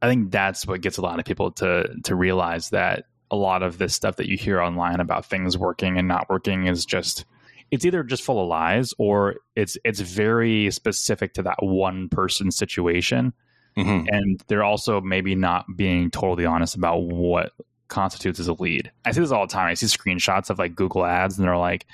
[0.03, 3.63] I think that's what gets a lot of people to to realize that a lot
[3.63, 7.23] of this stuff that you hear online about things working and not working is just
[7.71, 12.51] it's either just full of lies or it's it's very specific to that one person
[12.51, 13.33] situation.
[13.77, 14.07] Mm-hmm.
[14.09, 17.53] And they're also maybe not being totally honest about what
[17.87, 18.91] constitutes as a lead.
[19.05, 19.67] I see this all the time.
[19.67, 21.85] I see screenshots of like Google ads and they're like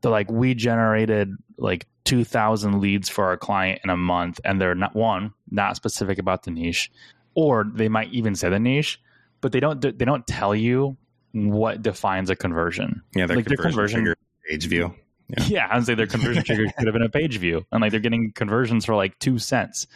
[0.00, 4.74] they're like we generated like 2000 leads for our client in a month and they're
[4.74, 6.90] not one not specific about the niche
[7.34, 9.00] or they might even say the niche
[9.44, 10.96] but they don't they don't tell you
[11.32, 13.02] what defines a conversion.
[13.14, 14.16] Yeah their like conversion, their conversion
[14.48, 14.94] page view.
[15.28, 17.82] Yeah, yeah I would say their conversion trigger could have been a page view and
[17.82, 19.86] like they're getting conversions for like two cents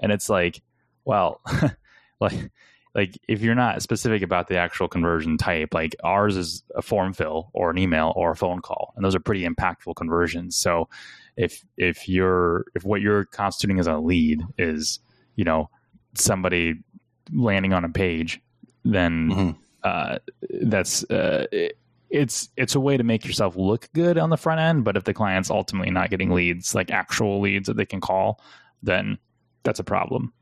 [0.00, 0.62] and it's like
[1.04, 1.40] well
[2.20, 2.50] like
[2.92, 7.12] like if you're not specific about the actual conversion type like ours is a form
[7.12, 10.56] fill or an email or a phone call and those are pretty impactful conversions.
[10.56, 10.88] So
[11.36, 14.98] if if you're if what you're constituting as a lead is
[15.36, 15.70] you know
[16.14, 16.74] somebody
[17.32, 18.40] landing on a page
[18.84, 19.50] then mm-hmm.
[19.82, 20.18] uh,
[20.62, 21.78] that's uh, it,
[22.10, 25.04] it's it's a way to make yourself look good on the front end but if
[25.04, 28.40] the client's ultimately not getting leads like actual leads that they can call
[28.82, 29.18] then
[29.62, 30.32] that's a problem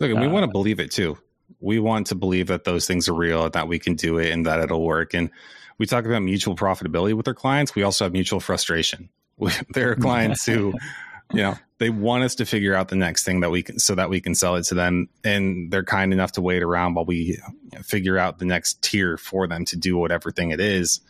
[0.00, 1.16] look we uh, want to believe it too
[1.60, 4.46] we want to believe that those things are real, that we can do it, and
[4.46, 5.14] that it'll work.
[5.14, 5.30] And
[5.78, 7.74] we talk about mutual profitability with our clients.
[7.74, 9.08] We also have mutual frustration.
[9.74, 10.74] there are clients who,
[11.42, 14.10] know, they want us to figure out the next thing that we can, so that
[14.10, 17.38] we can sell it to them, and they're kind enough to wait around while we
[17.82, 21.00] figure out the next tier for them to do whatever thing it is.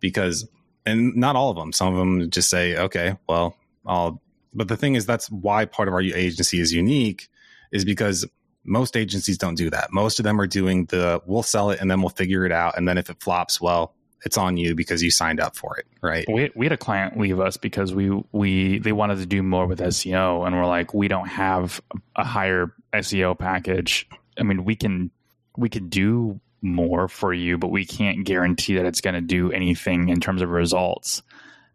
[0.00, 0.46] Because,
[0.84, 1.72] and not all of them.
[1.72, 4.20] Some of them just say, okay, well, I'll.
[4.52, 7.28] But the thing is, that's why part of our agency is unique,
[7.72, 8.26] is because
[8.64, 9.92] most agencies don't do that.
[9.92, 12.76] Most of them are doing the we'll sell it and then we'll figure it out.
[12.76, 13.94] And then if it flops, well,
[14.24, 16.24] it's on you because you signed up for it, right?
[16.28, 19.66] We, we had a client leave us because we we they wanted to do more
[19.66, 21.80] with SEO, and we're like, we don't have
[22.16, 24.08] a higher SEO package.
[24.38, 25.10] I mean, we can
[25.56, 29.52] we could do more for you, but we can't guarantee that it's going to do
[29.52, 31.22] anything in terms of results.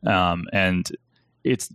[0.06, 0.90] Um, and
[1.44, 1.70] it's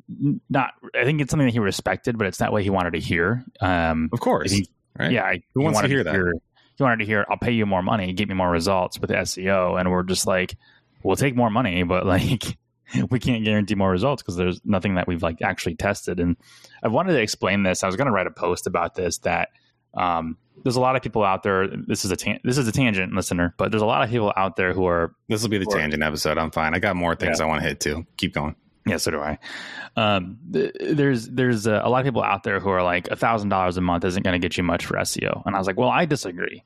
[0.50, 0.72] not.
[0.94, 3.44] I think it's something that he respected, but it's not what he wanted to hear.
[3.60, 5.12] Um, of course, he, Right?
[5.12, 5.34] Yeah.
[5.54, 6.14] Who wants to hear that?
[6.14, 6.34] Hear,
[6.76, 9.78] he wanted to hear, I'll pay you more money, get me more results with SEO.
[9.78, 10.56] And we're just like,
[11.02, 12.42] we'll take more money, but like,
[13.10, 16.20] we can't guarantee more results because there's nothing that we've like actually tested.
[16.20, 16.36] And
[16.82, 17.82] I wanted to explain this.
[17.82, 19.50] I was going to write a post about this that,
[19.94, 21.68] um, there's a lot of people out there.
[21.68, 24.32] This is a ta- this is a tangent listener, but there's a lot of people
[24.36, 25.14] out there who are.
[25.28, 26.38] This will be the tangent episode.
[26.38, 26.74] I'm fine.
[26.74, 27.44] I got more things yeah.
[27.44, 28.06] I want to hit too.
[28.16, 28.54] Keep going.
[28.86, 29.38] Yeah, so do I.
[29.96, 33.16] Um, th- there's there's a, a, lot of people out there who are like a
[33.16, 35.66] thousand dollars a month isn't going to get you much for SEO, and I was
[35.66, 36.62] like, well, I disagree.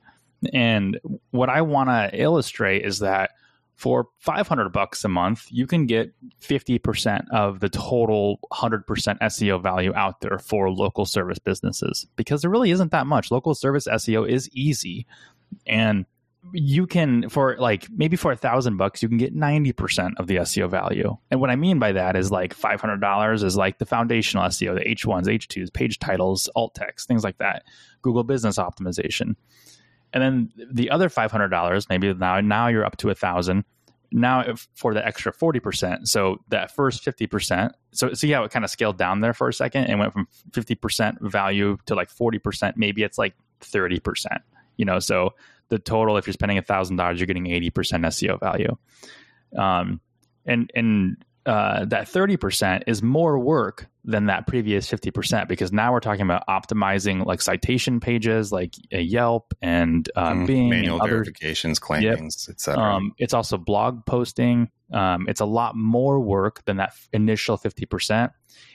[0.53, 0.99] And
[1.31, 3.31] what I want to illustrate is that
[3.75, 9.93] for 500 bucks a month, you can get 50% of the total 100% SEO value
[9.95, 13.31] out there for local service businesses because there really isn't that much.
[13.31, 15.07] Local service SEO is easy,
[15.65, 16.05] and
[16.53, 20.37] you can for like maybe for a thousand bucks you can get 90% of the
[20.37, 21.15] seo value.
[21.29, 24.89] And what i mean by that is like $500 is like the foundational seo the
[24.89, 27.63] h1s h2s page titles alt text things like that.
[28.01, 29.35] Google business optimization.
[30.13, 33.65] And then the other $500 maybe now now you're up to a thousand.
[34.11, 38.71] Now for the extra 40% so that first 50% so see how it kind of
[38.71, 43.03] scaled down there for a second and went from 50% value to like 40% maybe
[43.03, 44.39] it's like 30%
[44.79, 44.97] you know?
[44.97, 45.35] So
[45.69, 48.75] the total if you're spending a thousand dollars you're getting 80% seo value.
[49.57, 50.01] Um,
[50.45, 55.99] and and uh, that 30% is more work than that previous 50% because now we're
[55.99, 61.09] talking about optimizing like citation pages like a Yelp and uh, mm, Bing manual and
[61.09, 62.53] verifications, claims, yep.
[62.53, 62.83] etc.
[62.83, 64.69] Um, it's also blog posting.
[64.91, 68.09] Um, it's a lot more work than that initial 50%.
[68.09, 68.31] And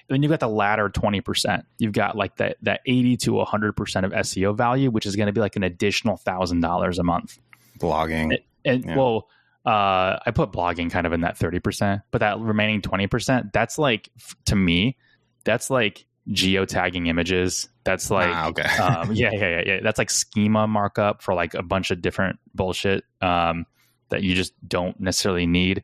[0.08, 1.62] then you've got the latter 20%.
[1.78, 5.32] You've got like that, that 80 to 100% of SEO value, which is going to
[5.32, 7.38] be like an additional $1,000 a month.
[7.78, 8.22] Blogging.
[8.22, 8.96] And, and yeah.
[8.96, 9.28] well,
[9.66, 14.10] uh, I put blogging kind of in that 30%, but that remaining 20%, that's like,
[14.46, 14.96] to me,
[15.44, 17.68] that's like geotagging images.
[17.84, 18.62] That's like, ah, okay.
[18.82, 19.80] um, yeah, yeah, yeah, yeah.
[19.82, 23.66] That's like schema markup for like a bunch of different bullshit um,
[24.10, 25.82] that you just don't necessarily need.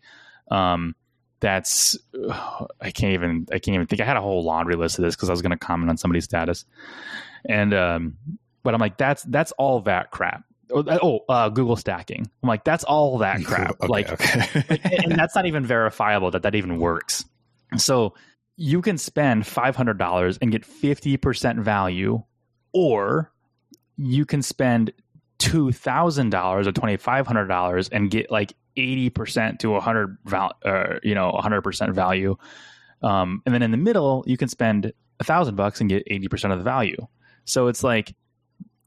[0.50, 0.94] Um,
[1.40, 1.96] that's
[2.80, 4.00] I can't even I can't even think.
[4.00, 5.96] I had a whole laundry list of this because I was going to comment on
[5.96, 6.64] somebody's status,
[7.48, 8.16] and um,
[8.62, 10.44] but I'm like that's that's all that crap.
[10.72, 12.30] Oh, oh uh, Google stacking.
[12.42, 13.76] I'm like, that's all that crap.
[13.80, 15.00] okay, like, okay.
[15.04, 17.24] and that's not even verifiable that that even works.
[17.76, 18.14] So
[18.56, 22.22] you can spend $500 and get 50% value,
[22.72, 23.32] or
[23.96, 24.92] you can spend
[25.38, 32.36] $2,000 or $2,500 and get like 80% to 100 val- uh, you know, 100% value.
[33.02, 36.52] Um, and then in the middle, you can spend a thousand bucks and get 80%
[36.52, 37.06] of the value.
[37.44, 38.14] So it's like,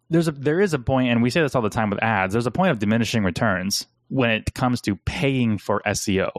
[0.10, 2.34] there's a there is a point, and we say this all the time with ads.
[2.34, 6.30] There's a point of diminishing returns when it comes to paying for SEO.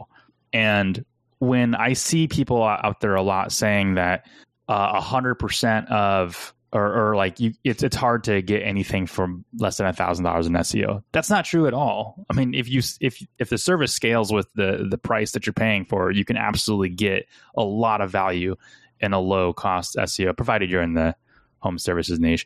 [0.53, 1.03] And
[1.39, 4.25] when I see people out there a lot saying that
[4.69, 9.07] uh, a hundred percent of or, or, like you, it's it's hard to get anything
[9.07, 11.03] for less than a thousand dollars in SEO.
[11.13, 12.25] That's not true at all.
[12.29, 15.53] I mean, if you if if the service scales with the the price that you're
[15.53, 18.57] paying for, you can absolutely get a lot of value
[18.99, 21.15] in a low cost SEO, provided you're in the
[21.59, 22.45] home services niche.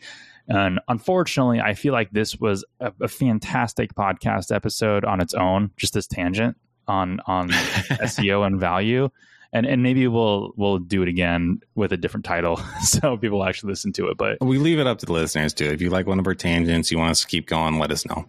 [0.49, 5.71] And unfortunately, I feel like this was a, a fantastic podcast episode on its own,
[5.77, 9.09] just this tangent on on SEO and value.
[9.53, 13.71] And and maybe we'll we'll do it again with a different title so people actually
[13.71, 14.17] listen to it.
[14.17, 15.65] But we leave it up to the listeners too.
[15.65, 18.05] If you like one of our tangents, you want us to keep going, let us
[18.05, 18.25] know.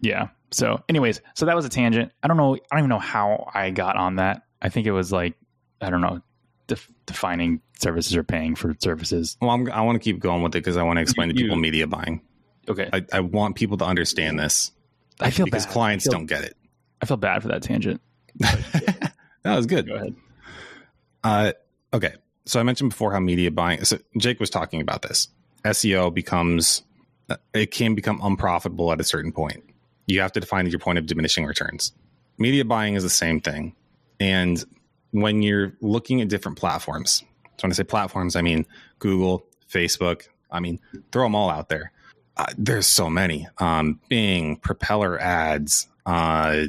[0.00, 0.28] Yeah.
[0.52, 2.12] So, anyways, so that was a tangent.
[2.22, 2.54] I don't know.
[2.54, 4.42] I don't even know how I got on that.
[4.60, 5.34] I think it was like
[5.80, 6.20] I don't know
[6.66, 9.36] def- defining services or paying for services.
[9.40, 11.34] Well, I'm, i want to keep going with it because I want to explain you,
[11.34, 12.20] to people media buying.
[12.68, 14.72] Okay, I, I, want people to understand this.
[15.20, 15.72] I feel because bad.
[15.72, 16.56] clients feel, don't get it.
[17.00, 18.00] I feel bad for that tangent.
[18.38, 19.12] that
[19.44, 19.86] was good.
[19.86, 20.16] Go ahead.
[21.22, 21.52] Uh,
[21.94, 22.14] okay,
[22.44, 23.84] so I mentioned before how media buying.
[23.84, 25.28] So Jake was talking about this.
[25.64, 26.82] SEO becomes
[27.54, 29.64] it can become unprofitable at a certain point.
[30.06, 31.92] You have to define your point of diminishing returns.
[32.38, 33.74] Media buying is the same thing,
[34.20, 34.64] and
[35.20, 37.24] when you're looking at different platforms,
[37.56, 38.66] so when I say platforms, I mean
[38.98, 40.28] Google, Facebook.
[40.50, 40.78] I mean,
[41.10, 41.92] throw them all out there.
[42.36, 43.48] Uh, there's so many.
[43.58, 46.64] Um, Bing, Propeller Ads, uh,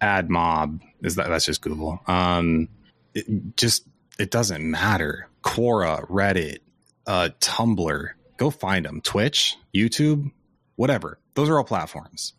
[0.00, 0.80] AdMob.
[1.02, 2.00] Is that that's just Google?
[2.06, 2.68] Um,
[3.14, 3.86] it just
[4.18, 5.28] it doesn't matter.
[5.42, 6.58] Quora, Reddit,
[7.06, 8.08] uh, Tumblr.
[8.36, 9.00] Go find them.
[9.00, 10.30] Twitch, YouTube,
[10.76, 11.18] whatever.
[11.34, 12.34] Those are all platforms.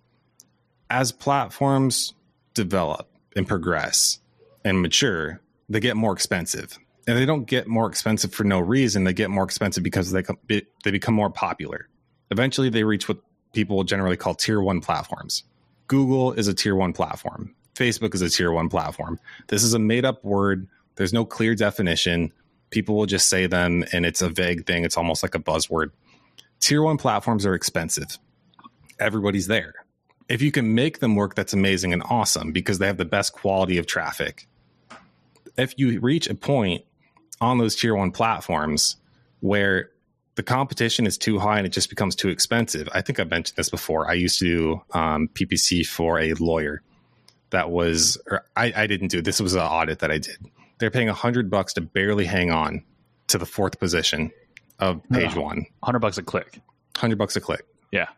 [0.89, 2.13] As platforms
[2.53, 4.19] develop and progress
[4.63, 6.77] and mature, they get more expensive.
[7.07, 9.05] And they don't get more expensive for no reason.
[9.05, 11.87] They get more expensive because they they become more popular.
[12.31, 13.19] Eventually, they reach what
[13.53, 15.43] people generally call tier one platforms.
[15.87, 17.55] Google is a tier one platform.
[17.75, 19.19] Facebook is a tier one platform.
[19.47, 20.67] This is a made up word.
[20.95, 22.33] There's no clear definition.
[22.71, 24.83] People will just say them, and it's a vague thing.
[24.83, 25.91] It's almost like a buzzword.
[26.59, 28.17] Tier one platforms are expensive.
[28.99, 29.75] Everybody's there.
[30.27, 33.31] If you can make them work, that's amazing and awesome because they have the best
[33.31, 34.47] quality of traffic
[35.57, 36.83] if you reach a point
[37.41, 38.97] on those tier one platforms
[39.39, 39.91] where
[40.35, 42.87] the competition is too high and it just becomes too expensive.
[42.93, 44.09] I think I've mentioned this before.
[44.09, 46.81] I used to do um, PPC for a lawyer
[47.49, 48.17] that was,
[48.55, 50.37] I, I, didn't do this was an audit that I did.
[50.77, 52.83] They're paying a hundred bucks to barely hang on
[53.27, 54.31] to the fourth position
[54.79, 55.65] of page no, one.
[55.81, 56.59] Hundred bucks a click.
[56.95, 57.65] Hundred bucks a click.
[57.91, 58.09] Yeah.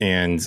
[0.00, 0.46] And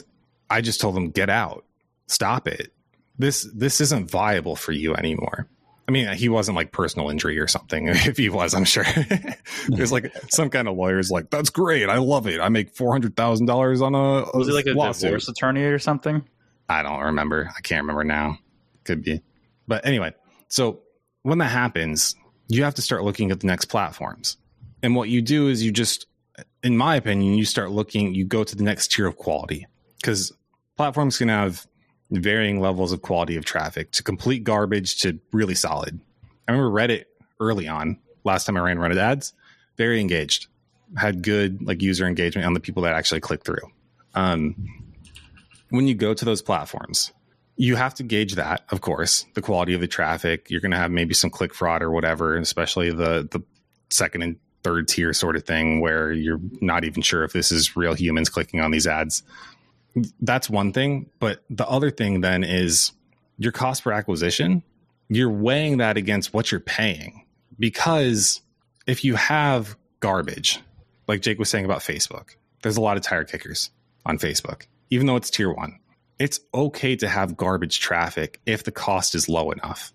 [0.49, 1.65] I just told them, get out,
[2.07, 2.73] stop it.
[3.17, 5.47] This this isn't viable for you anymore.
[5.87, 7.87] I mean, he wasn't like personal injury or something.
[8.11, 8.85] If he was, I'm sure
[9.67, 11.89] there's like some kind of lawyers like, that's great.
[11.89, 12.39] I love it.
[12.39, 15.07] I make four hundred thousand dollars on a, was he like a lawsuit.
[15.07, 16.23] divorce attorney or something?
[16.69, 17.49] I don't remember.
[17.55, 18.37] I can't remember now.
[18.83, 19.21] Could be,
[19.67, 20.13] but anyway.
[20.47, 20.81] So
[21.23, 22.15] when that happens,
[22.47, 24.37] you have to start looking at the next platforms,
[24.81, 26.07] and what you do is you just,
[26.63, 28.15] in my opinion, you start looking.
[28.15, 29.67] You go to the next tier of quality
[29.97, 30.31] because
[30.77, 31.67] platforms can have
[32.11, 35.99] varying levels of quality of traffic to complete garbage to really solid.
[36.47, 37.05] I remember Reddit
[37.39, 39.33] early on, last time I ran Reddit ads,
[39.77, 40.47] very engaged,
[40.97, 43.71] had good like user engagement on the people that actually click through.
[44.13, 44.55] Um,
[45.69, 47.13] when you go to those platforms,
[47.55, 50.49] you have to gauge that, of course, the quality of the traffic.
[50.49, 53.41] You're going to have maybe some click fraud or whatever, especially the the
[53.89, 57.75] second and third tier sort of thing where you're not even sure if this is
[57.75, 59.23] real humans clicking on these ads.
[60.21, 62.91] That's one thing, but the other thing then is
[63.37, 64.63] your cost per acquisition.
[65.09, 67.25] You're weighing that against what you're paying
[67.59, 68.41] because
[68.87, 70.59] if you have garbage,
[71.07, 73.71] like Jake was saying about Facebook, there's a lot of tire kickers
[74.05, 75.79] on Facebook, even though it's tier one
[76.21, 79.91] it's okay to have garbage traffic if the cost is low enough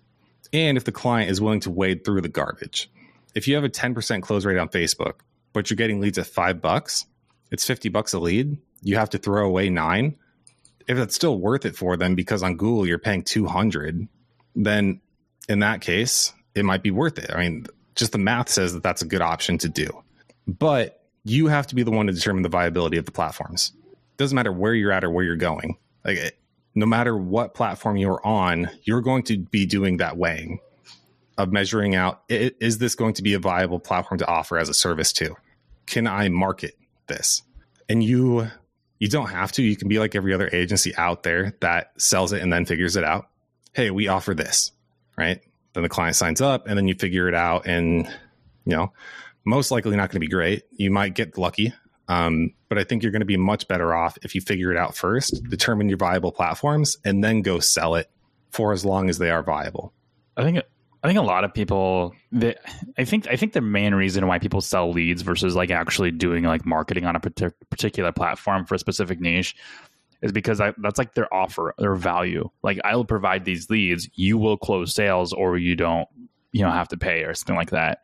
[0.51, 2.91] and if the client is willing to wade through the garbage.
[3.33, 5.21] If you have a 10% close rate on Facebook,
[5.53, 7.05] but you're getting leads at five bucks,
[7.49, 8.57] it's 50 bucks a lead.
[8.81, 10.15] You have to throw away nine.
[10.87, 14.07] If it's still worth it for them because on Google you're paying 200,
[14.55, 15.01] then
[15.49, 17.29] in that case, it might be worth it.
[17.33, 17.65] I mean,
[17.95, 20.03] just the math says that that's a good option to do.
[20.47, 23.73] But you have to be the one to determine the viability of the platforms.
[23.83, 26.29] It doesn't matter where you're at or where you're going like eh,
[26.73, 30.59] no matter what platform you're on, you're going to be doing that weighing
[31.37, 34.73] of measuring out is this going to be a viable platform to offer as a
[34.73, 35.35] service to?
[35.85, 36.75] Can I market
[37.07, 37.43] this?
[37.87, 38.49] And you
[38.99, 39.63] you don't have to.
[39.63, 42.95] You can be like every other agency out there that sells it and then figures
[42.95, 43.29] it out.
[43.73, 44.71] Hey, we offer this,
[45.17, 45.41] right?
[45.73, 48.07] Then the client signs up and then you figure it out and
[48.65, 48.91] you know,
[49.45, 50.63] most likely not going to be great.
[50.71, 51.73] You might get lucky
[52.07, 54.77] um, but I think you're going to be much better off if you figure it
[54.77, 58.09] out first, determine your viable platforms, and then go sell it
[58.51, 59.93] for as long as they are viable.
[60.35, 60.61] I think
[61.03, 62.57] I think a lot of people that
[62.97, 66.43] I think I think the main reason why people sell leads versus like actually doing
[66.43, 69.55] like marketing on a particular platform for a specific niche
[70.21, 72.49] is because I, that's like their offer, their value.
[72.63, 76.07] Like I'll provide these leads, you will close sales, or you don't,
[76.51, 77.99] you know, have to pay or something like that.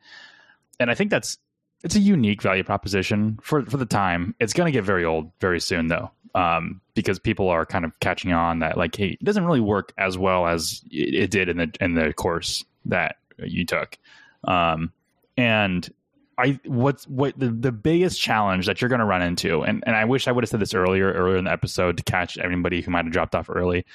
[0.80, 1.38] And I think that's
[1.84, 4.36] it's a unique value proposition for for the time.
[4.40, 8.00] It's going to get very old very soon though, um, because people are kind of
[8.00, 11.50] catching on that like, hey, it doesn't really work as well as it, it did
[11.50, 13.98] in the in the course that you took,
[14.44, 14.92] um,
[15.38, 15.90] and
[16.38, 19.96] I what's what the, the biggest challenge that you're going to run into, and and
[19.96, 22.82] I wish I would have said this earlier earlier in the episode to catch anybody
[22.82, 23.86] who might have dropped off early,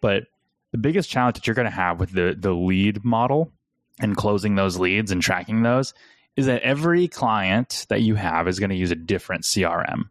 [0.00, 0.24] but
[0.72, 3.52] the biggest challenge that you're going to have with the the lead model
[4.00, 5.94] and closing those leads and tracking those
[6.36, 10.08] is that every client that you have is going to use a different CRM.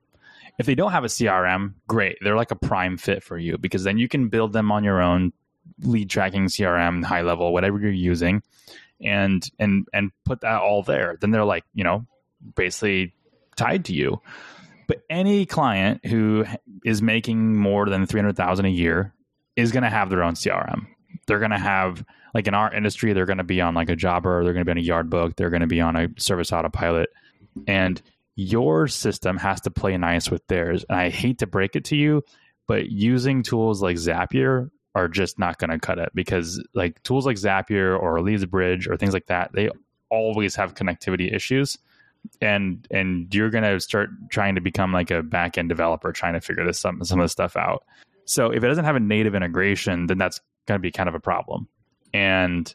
[0.57, 2.17] If they don't have a CRM, great.
[2.21, 5.01] They're like a prime fit for you because then you can build them on your
[5.01, 5.33] own
[5.81, 8.41] lead tracking CRM, HighLevel, whatever you're using,
[9.01, 11.17] and and and put that all there.
[11.19, 12.05] Then they're like, you know,
[12.55, 13.13] basically
[13.55, 14.21] tied to you.
[14.87, 16.45] But any client who
[16.83, 19.13] is making more than 300,000 a year
[19.55, 20.87] is going to have their own CRM.
[21.25, 22.03] They're going to have
[22.33, 24.73] like in our industry, they're going to be on like a jobber, they're going to
[24.73, 27.09] be on a Yardbook, they're going to be on a service autopilot,
[27.67, 28.01] and
[28.35, 30.83] your system has to play nice with theirs.
[30.89, 32.23] And I hate to break it to you,
[32.67, 37.25] but using tools like Zapier are just not going to cut it because like tools
[37.25, 39.69] like Zapier or LeadsBridge or things like that, they
[40.09, 41.77] always have connectivity issues.
[42.39, 46.39] And and you're gonna start trying to become like a back end developer trying to
[46.39, 47.83] figure this some some of this stuff out.
[48.23, 51.15] So if it doesn't have a native integration, then that's going to be kind of
[51.15, 51.67] a problem
[52.13, 52.73] and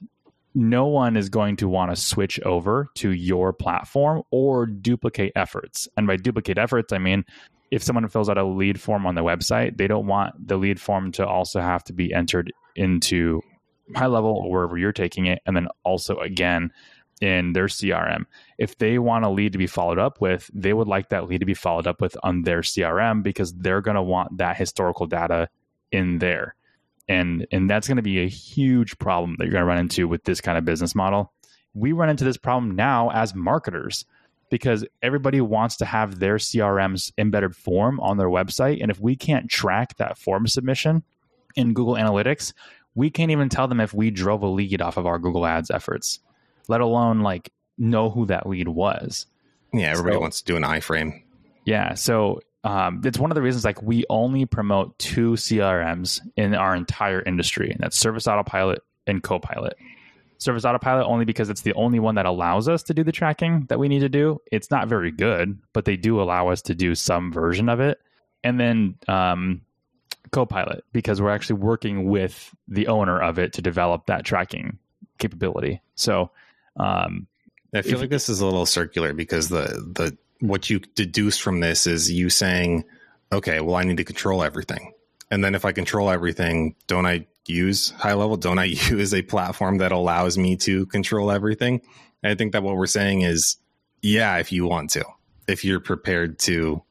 [0.54, 5.86] no one is going to want to switch over to your platform or duplicate efforts.
[5.96, 7.24] And by duplicate efforts, I mean
[7.70, 10.80] if someone fills out a lead form on the website, they don't want the lead
[10.80, 13.40] form to also have to be entered into
[13.94, 15.40] HighLevel or wherever you're taking it.
[15.46, 16.70] And then also again
[17.20, 18.24] in their CRM.
[18.58, 21.40] If they want a lead to be followed up with, they would like that lead
[21.40, 25.06] to be followed up with on their CRM because they're going to want that historical
[25.06, 25.48] data
[25.90, 26.54] in there
[27.08, 30.06] and and that's going to be a huge problem that you're going to run into
[30.06, 31.32] with this kind of business model
[31.74, 34.04] we run into this problem now as marketers
[34.51, 38.80] because everybody wants to have their crm's embedded form on their website.
[38.80, 41.03] And if we can't track that form submission
[41.57, 42.53] in google analytics
[42.94, 45.70] we can't even tell them if we drove a lead off of our google ads
[45.70, 46.20] efforts
[46.68, 49.26] let alone like know who that lead was.
[49.72, 51.22] Yeah everybody so, wants to do an iframe.
[51.64, 56.55] Yeah so um, it's one of the reasons like we only promote two CRMs in
[56.55, 59.76] our entire industry, and that's Service Autopilot and Copilot.
[60.39, 63.66] Service Autopilot only because it's the only one that allows us to do the tracking
[63.68, 64.41] that we need to do.
[64.51, 68.01] It's not very good, but they do allow us to do some version of it.
[68.45, 69.62] And then um,
[70.30, 74.78] Copilot because we're actually working with the owner of it to develop that tracking
[75.18, 75.80] capability.
[75.95, 76.30] So
[76.76, 77.26] um,
[77.74, 79.64] I feel like this is a little circular because the
[79.95, 82.84] the what you deduce from this is you saying,
[83.32, 84.93] okay, well, I need to control everything.
[85.30, 88.40] And then if I control everything, don't I use HighLevel?
[88.40, 91.80] Don't I use a platform that allows me to control everything?
[92.22, 93.57] And I think that what we're saying is,
[94.03, 95.05] yeah, if you want to,
[95.46, 96.82] if you're prepared to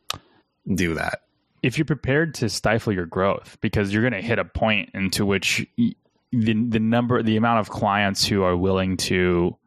[0.74, 1.22] do that.
[1.64, 5.26] if you're prepared to stifle your growth because you're going to hit a point into
[5.26, 5.96] which the
[6.32, 9.58] the number the amount of clients who are willing to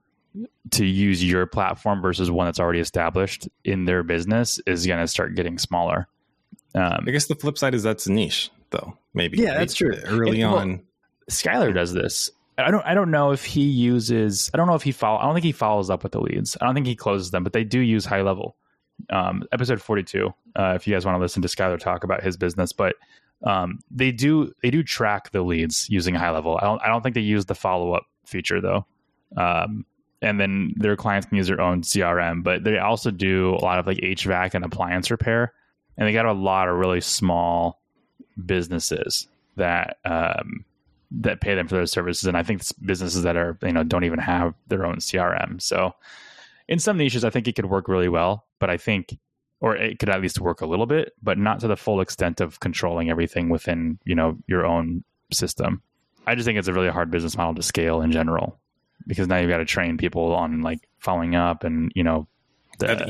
[0.71, 5.09] to use your platform versus one that's already established in their business is going to
[5.09, 6.07] start getting smaller.
[6.75, 8.97] Um, I guess the flip side is that's a niche, though.
[9.15, 9.95] Maybe yeah, that's true.
[10.05, 10.81] Early and, on, well,
[11.29, 12.31] Skylar does this.
[12.59, 12.85] I don't.
[12.85, 14.51] I don't know if he uses.
[14.53, 15.19] I don't know if he follow.
[15.19, 16.57] I don't think he follows up with the leads.
[16.61, 18.53] I don't think he closes them, but they do use HighLevel.
[19.09, 20.35] Um, episode forty two.
[20.55, 22.97] Uh, if you guys want to listen to Skylar talk about his business, but
[23.45, 26.59] um, they do they do track the leads using HighLevel.
[26.61, 26.83] I don't.
[26.83, 28.87] I don't think they use the follow up feature though.
[29.37, 29.87] Um,
[30.23, 33.79] and then their clients can use their own CRM, but they also do a lot
[33.79, 35.55] of like HVAC and appliance repair,
[35.97, 37.80] and they got a lot of really small
[38.47, 40.65] businesses that um,
[41.11, 44.05] that pay them for those services, and I think businesses that are you know don't
[44.05, 45.61] even have their own CRM.
[45.61, 45.95] So
[46.69, 49.19] in some niches, I think it could work really well, but I think
[49.61, 52.41] or it could at least work a little bit, but not to the full extent
[52.41, 55.83] of controlling everything within you know your own system.
[56.27, 58.59] I just think it's a really hard business model to scale in general
[59.07, 62.29] because now you've got to train people on like following up and you know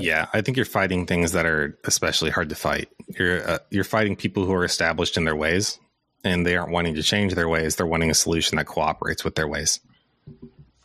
[0.00, 2.88] yeah i think you're fighting things that are especially hard to fight.
[3.18, 5.78] You're uh, you're fighting people who are established in their ways
[6.24, 7.76] and they aren't wanting to change their ways.
[7.76, 9.80] They're wanting a solution that cooperates with their ways.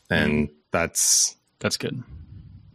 [0.10, 2.04] And that's that's good.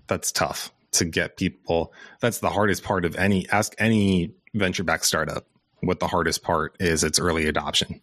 [0.06, 1.92] that's tough to get people.
[2.20, 5.46] That's the hardest part of any ask any venture back startup
[5.80, 7.04] what the hardest part is.
[7.04, 8.00] It's early adoption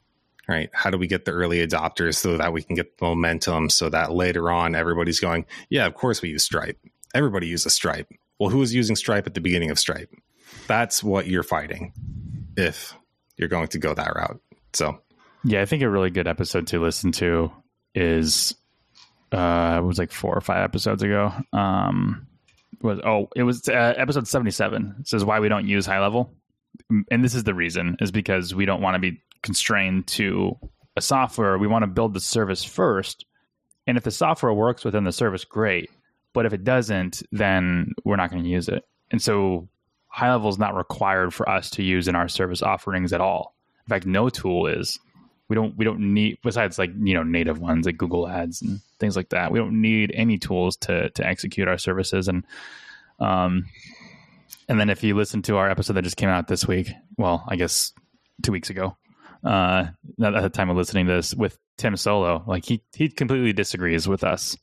[0.47, 0.69] right?
[0.71, 3.89] How do we get the early adopters so that we can get the momentum so
[3.89, 6.77] that later on everybody's going, yeah, of course we use Stripe.
[7.13, 8.11] Everybody uses Stripe.
[8.39, 10.13] Well, who was using Stripe at the beginning of Stripe?
[10.67, 11.93] That's what you're fighting
[12.55, 12.95] if
[13.37, 14.39] you're going to go that route.
[14.73, 14.99] So,
[15.43, 17.51] yeah, I think a really good episode to listen to
[17.95, 18.55] is
[19.31, 21.33] uh it was like four or five episodes ago.
[21.51, 22.27] Um
[22.81, 24.97] was oh, it was uh, episode 77.
[24.99, 26.29] It says why we don't use HighLevel.
[27.09, 30.57] And this is the reason is because we don't want to be constrained to
[30.95, 31.57] a software.
[31.57, 33.25] We want to build the service first.
[33.87, 35.89] And if the software works within the service, great.
[36.37, 38.85] But if it doesn't, then we're not going to use it.
[39.09, 39.67] And so
[40.15, 43.55] HighLevel is not required for us to use in our service offerings at all.
[43.87, 44.99] In fact, no tool is.
[45.47, 48.81] We don't we don't need besides like you know native ones like Google Ads and
[48.99, 49.51] things like that.
[49.51, 52.45] We don't need any tools to to execute our services and
[53.19, 53.65] um
[54.69, 57.45] and then if you listen to our episode that just came out this week, well,
[57.47, 57.93] I guess
[58.43, 58.95] two weeks ago,
[59.43, 59.87] uh,
[60.21, 64.07] at the time of listening to this with Tim Soulo, Like he he completely disagrees
[64.07, 64.55] with us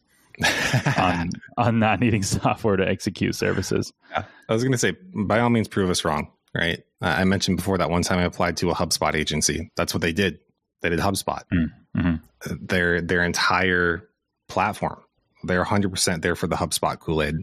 [0.98, 3.92] on on not needing software to execute services.
[4.10, 4.24] Yeah.
[4.48, 6.30] I was going to say, by all means, prove us wrong.
[6.54, 6.84] Right?
[7.02, 9.72] Uh, I mentioned before that one time I applied to a HubSpot agency.
[9.76, 10.38] That's what they did.
[10.82, 11.42] They did HubSpot.
[11.52, 12.54] Mm, mm-hmm.
[12.66, 14.08] Their their entire
[14.48, 15.00] platform.
[15.42, 17.34] They're 100 percent there for the HubSpot Kool Aid.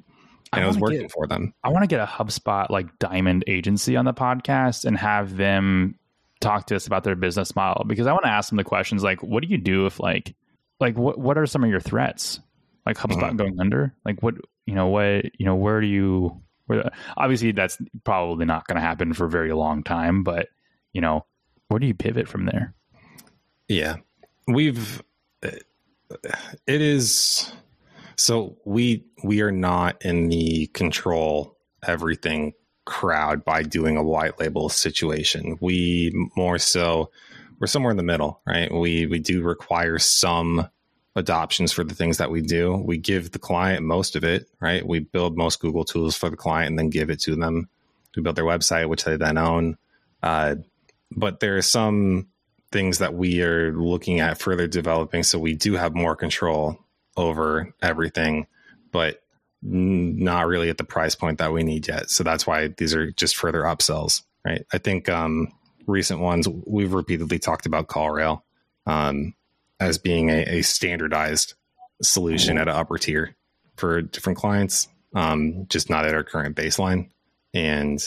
[0.53, 1.53] And I, was working get, for them.
[1.63, 5.97] I want to get a HubSpot like diamond agency on the podcast and have them
[6.41, 9.03] talk to us about their business model because I want to ask them the questions
[9.03, 10.35] like, what do you do if like,
[10.79, 12.39] like what what are some of your threats?
[12.85, 13.37] Like HubSpot mm-hmm.
[13.37, 13.93] going under?
[14.05, 18.67] Like what you know what you know where do you where obviously that's probably not
[18.67, 20.49] going to happen for a very long time, but
[20.93, 21.25] you know
[21.67, 22.73] where do you pivot from there?
[23.67, 23.97] Yeah,
[24.47, 25.01] we've
[25.41, 27.51] it is
[28.15, 32.53] so we we are not in the control everything
[32.85, 35.57] crowd by doing a white label situation.
[35.61, 37.11] We more so
[37.59, 38.71] we're somewhere in the middle, right?
[38.71, 40.67] We we do require some
[41.15, 42.75] adoptions for the things that we do.
[42.75, 44.85] We give the client most of it, right?
[44.85, 47.69] We build most Google tools for the client and then give it to them.
[48.15, 49.77] We build their website, which they then own.
[50.23, 50.55] Uh,
[51.11, 52.27] but there are some
[52.71, 56.77] things that we are looking at further developing, so we do have more control
[57.17, 58.47] over everything.
[58.91, 59.21] But
[59.61, 62.09] not really at the price point that we need yet.
[62.09, 64.65] So that's why these are just further upsells, right?
[64.73, 65.49] I think um,
[65.85, 68.41] recent ones we've repeatedly talked about CallRail
[68.87, 69.35] um,
[69.81, 71.55] as being a, a, standardized
[72.01, 73.35] solution at an upper tier
[73.75, 77.09] for different clients, um, just not at our current baseline.
[77.53, 77.99] And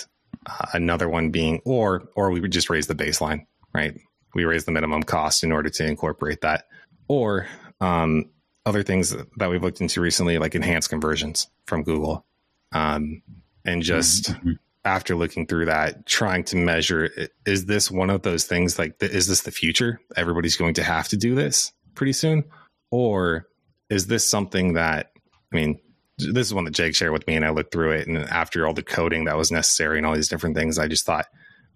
[0.47, 4.01] uh, another one being, or or we would just raise the baseline, right?
[4.35, 6.65] We raise the minimum cost in order to incorporate that,
[7.09, 7.47] or
[7.81, 8.31] um,
[8.65, 12.25] other things that we've looked into recently, like enhanced conversions from Google.
[12.73, 13.23] Um,
[13.65, 14.53] and just mm-hmm.
[14.85, 17.11] After looking through that, trying to measure
[17.47, 20.01] is this one of those things like, is this the future?
[20.17, 22.45] Everybody's going to have to do this pretty soon?
[22.91, 23.47] Or
[23.89, 25.11] is this something that,
[25.53, 25.81] I mean,
[26.19, 28.07] this is one that Jake shared with me and I looked through it.
[28.07, 31.07] And after all the coding that was necessary and all these different things, I just
[31.07, 31.27] thought,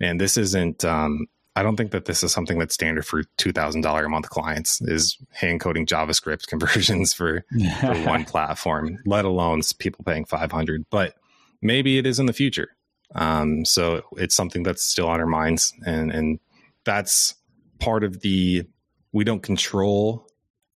[0.01, 3.51] man, this isn't, um, I don't think that this is something that's standard for two
[3.51, 7.45] thousand dollar a month clients is hand coding JavaScript conversions for,
[7.81, 10.85] for one platform, let alone people paying five hundred.
[10.89, 11.15] But
[11.61, 12.69] maybe it is in the future.
[13.15, 16.39] Um, so it's something that's still on our minds, and and
[16.85, 17.35] that's
[17.79, 18.65] part of the
[19.13, 20.29] we don't control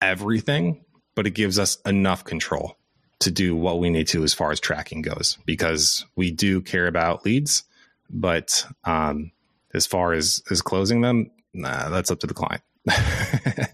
[0.01, 0.83] everything,
[1.15, 2.77] but it gives us enough control
[3.19, 6.87] to do what we need to as far as tracking goes because we do care
[6.87, 7.63] about leads,
[8.09, 9.31] but um,
[9.73, 12.63] as far as as closing them, nah, that's up to the client.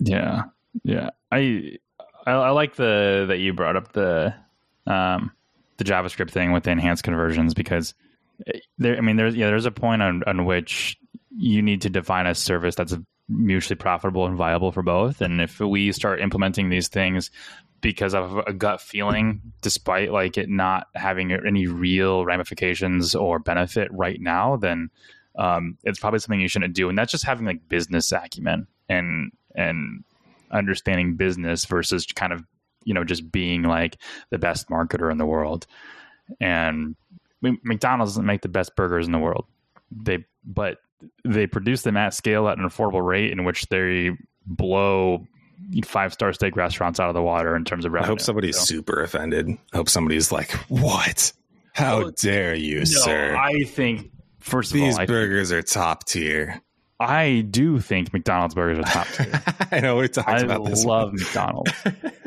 [0.00, 0.44] yeah,
[0.84, 1.10] yeah.
[1.30, 1.78] I,
[2.26, 4.34] I I like the that you brought up the
[4.86, 5.32] um
[5.82, 7.94] the JavaScript thing with the enhanced conversions because
[8.78, 8.96] there.
[8.96, 10.96] I mean, there's yeah, there's a point on on which
[11.30, 12.96] you need to define a service that's
[13.28, 15.20] mutually profitable and viable for both.
[15.20, 17.30] And if we start implementing these things
[17.80, 23.88] because of a gut feeling, despite like it not having any real ramifications or benefit
[23.92, 24.90] right now, then
[25.36, 26.88] um, it's probably something you shouldn't do.
[26.88, 30.04] And that's just having like business acumen and and
[30.50, 32.44] understanding business versus kind of
[32.84, 33.96] you know just being like
[34.30, 35.66] the best marketer in the world.
[36.40, 36.96] And
[37.40, 39.46] McDonald's doesn't make the best burgers in the world.
[39.90, 40.78] They but
[41.24, 44.10] they produce them at scale at an affordable rate in which they
[44.46, 45.26] blow
[45.84, 48.06] five star steak restaurants out of the water in terms of revenue.
[48.06, 48.64] I hope somebody's so.
[48.64, 49.48] super offended.
[49.72, 51.32] I hope somebody's like, "What?
[51.72, 54.10] How dare you, no, sir?" I think
[54.40, 56.60] first of all, these burgers are top tier.
[57.00, 59.42] I do think McDonald's burgers are top tier.
[59.72, 60.84] I know we talked I about this.
[60.84, 61.72] I love McDonald's.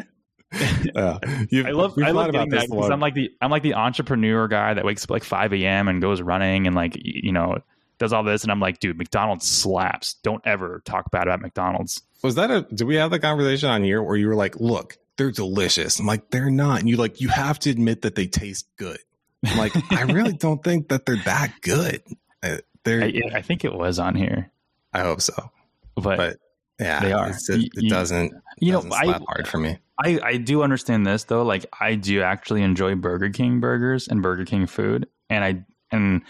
[0.95, 4.47] uh, I love I love about that because I'm like the I'm like the entrepreneur
[4.47, 5.88] guy that wakes up like 5 a.m.
[5.88, 7.58] and goes running and like you know
[7.97, 10.16] does all this, and I'm like, dude, McDonald's slaps.
[10.16, 12.01] Don't ever talk bad about McDonald's.
[12.24, 12.62] Was that a?
[12.74, 15.99] Did we have the conversation on here where you were like, look, they're delicious?
[15.99, 16.80] I'm like, they're not.
[16.80, 18.99] And you like, you have to admit that they taste good.
[19.45, 22.03] I'm like, I really don't think that they're that good.
[22.43, 23.03] Uh, they're.
[23.03, 24.51] I, I, think it was on here.
[24.93, 25.51] I hope so.
[25.95, 26.38] But, but
[26.80, 27.30] yeah, they are.
[27.30, 28.34] It, it you, doesn't.
[28.59, 29.78] You doesn't know, I hard for me.
[30.03, 31.43] I, I do understand this though.
[31.43, 36.21] Like I do actually enjoy Burger King burgers and Burger King food, and I and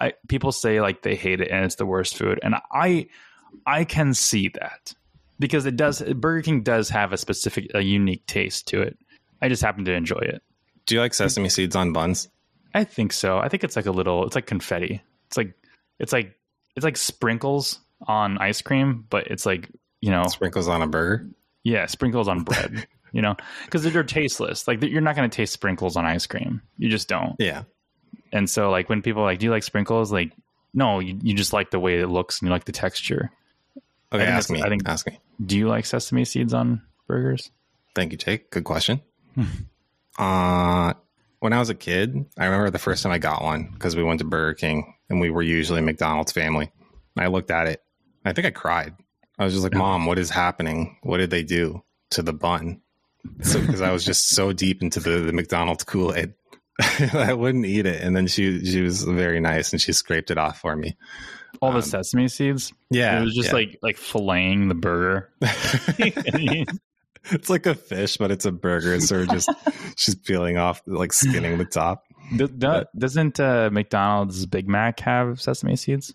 [0.00, 3.06] I, people say like they hate it and it's the worst food, and I
[3.66, 4.94] I can see that
[5.38, 8.98] because it does Burger King does have a specific a unique taste to it.
[9.40, 10.42] I just happen to enjoy it.
[10.86, 12.28] Do you like sesame seeds on buns?
[12.74, 13.38] I think so.
[13.38, 14.26] I think it's like a little.
[14.26, 15.02] It's like confetti.
[15.28, 15.54] It's like
[15.98, 16.34] it's like
[16.74, 19.70] it's like sprinkles on ice cream, but it's like
[20.02, 21.26] you know sprinkles on a burger.
[21.64, 22.86] Yeah, sprinkles on bread.
[23.12, 24.66] you know, because they're tasteless.
[24.66, 26.62] Like you're not going to taste sprinkles on ice cream.
[26.78, 27.36] You just don't.
[27.38, 27.62] Yeah.
[28.32, 30.10] And so like when people are like, do you like sprinkles?
[30.10, 30.32] Like,
[30.74, 33.30] no, you, you just like the way it looks and you like the texture.
[34.12, 34.62] Okay, ask me.
[34.62, 34.82] I think.
[34.86, 35.18] Ask me.
[35.44, 37.50] Do you like sesame seeds on burgers?
[37.94, 38.50] Thank you, Jake.
[38.50, 39.00] Good question.
[40.18, 40.94] uh,
[41.40, 44.02] when I was a kid, I remember the first time I got one because we
[44.02, 46.70] went to Burger King and we were usually McDonald's family.
[47.18, 47.82] I looked at it.
[48.24, 48.94] I think I cried.
[49.42, 50.96] I was just like, "Mom, what is happening?
[51.02, 52.80] What did they do to the bun?"
[53.42, 56.34] So because I was just so deep into the, the McDonald's Kool Aid.
[57.12, 60.38] I wouldn't eat it, and then she she was very nice, and she scraped it
[60.38, 60.96] off for me.
[61.60, 62.72] All um, the sesame seeds.
[62.90, 63.54] Yeah, it was just yeah.
[63.54, 65.30] like like filleting the burger.
[67.30, 68.98] it's like a fish, but it's a burger.
[69.00, 69.50] So we're just
[69.96, 72.04] she's peeling off, like skinning the top.
[72.36, 76.14] Do, do, doesn't uh, McDonald's Big Mac have sesame seeds?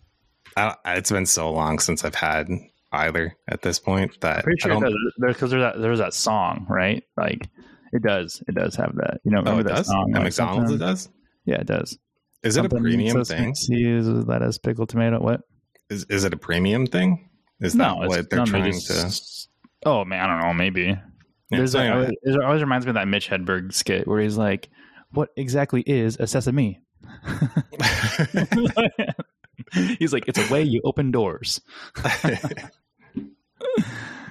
[0.55, 2.49] I, it's been so long since I've had
[2.97, 4.79] either at this point that pretty sure
[5.19, 7.47] because there's that there's that song right like
[7.93, 8.43] it does.
[8.47, 9.21] It does have that.
[9.23, 9.87] You know, oh, it does.
[9.87, 11.09] Song, At like McDonald's, it does.
[11.45, 11.97] Yeah, it does.
[12.43, 13.53] Is Something it a premium thing?
[13.55, 15.19] Cheese, lettuce, pickle, tomato.
[15.19, 15.41] What?
[15.89, 17.29] Is is it a premium thing?
[17.59, 19.49] Is no, that what they're trying just,
[19.83, 19.89] to?
[19.89, 20.53] Oh man, I don't know.
[20.53, 20.83] Maybe.
[20.83, 20.97] Yeah,
[21.49, 22.11] There's anyway.
[22.25, 24.69] a, it always reminds me of that Mitch Hedberg skit where he's like,
[25.11, 26.81] "What exactly is a sesame?"
[29.97, 31.61] he's like, "It's a way you open doors."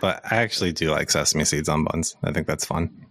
[0.01, 2.17] but I actually do like sesame seeds on buns.
[2.23, 3.07] I think that's fun.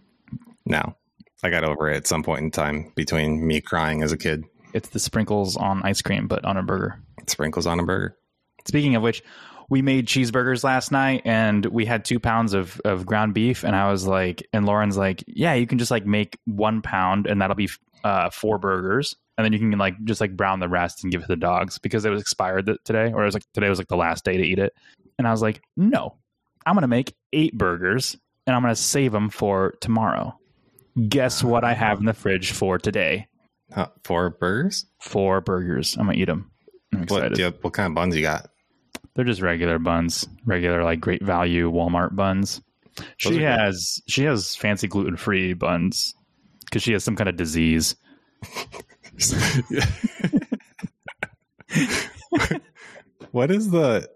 [0.64, 0.96] Now,
[1.42, 4.44] I got over it at some point in time between me crying as a kid.
[4.72, 7.00] It's the sprinkles on ice cream, but on a burger.
[7.26, 8.16] Sprinkles on a burger.
[8.66, 9.22] Speaking of which,
[9.68, 13.64] we made cheeseburgers last night and we had two pounds of, of ground beef.
[13.64, 17.26] And I was like, and Lauren's like, yeah, you can just like make one pound
[17.26, 17.68] and that'll be
[18.04, 19.16] uh, four burgers.
[19.38, 21.36] And then you can like just like brown the rest and give it to the
[21.36, 24.24] dogs because it was expired today, or it was like today was like the last
[24.24, 24.72] day to eat it.
[25.18, 26.16] And I was like, no,
[26.66, 30.38] I'm going to make eight burgers and I'm going to save them for tomorrow.
[31.08, 33.28] Guess what I have in the fridge for today?
[33.74, 34.86] Uh, four burgers?
[35.00, 35.96] Four burgers.
[35.96, 36.50] I'm gonna eat them.
[36.94, 37.32] I'm excited.
[37.32, 38.48] What, you, what kind of buns you got?
[39.14, 42.60] They're just regular buns, regular like great value Walmart buns.
[42.96, 44.12] Those she has good.
[44.12, 46.14] she has fancy gluten free buns
[46.64, 47.96] because she has some kind of disease.
[53.32, 54.08] what is the?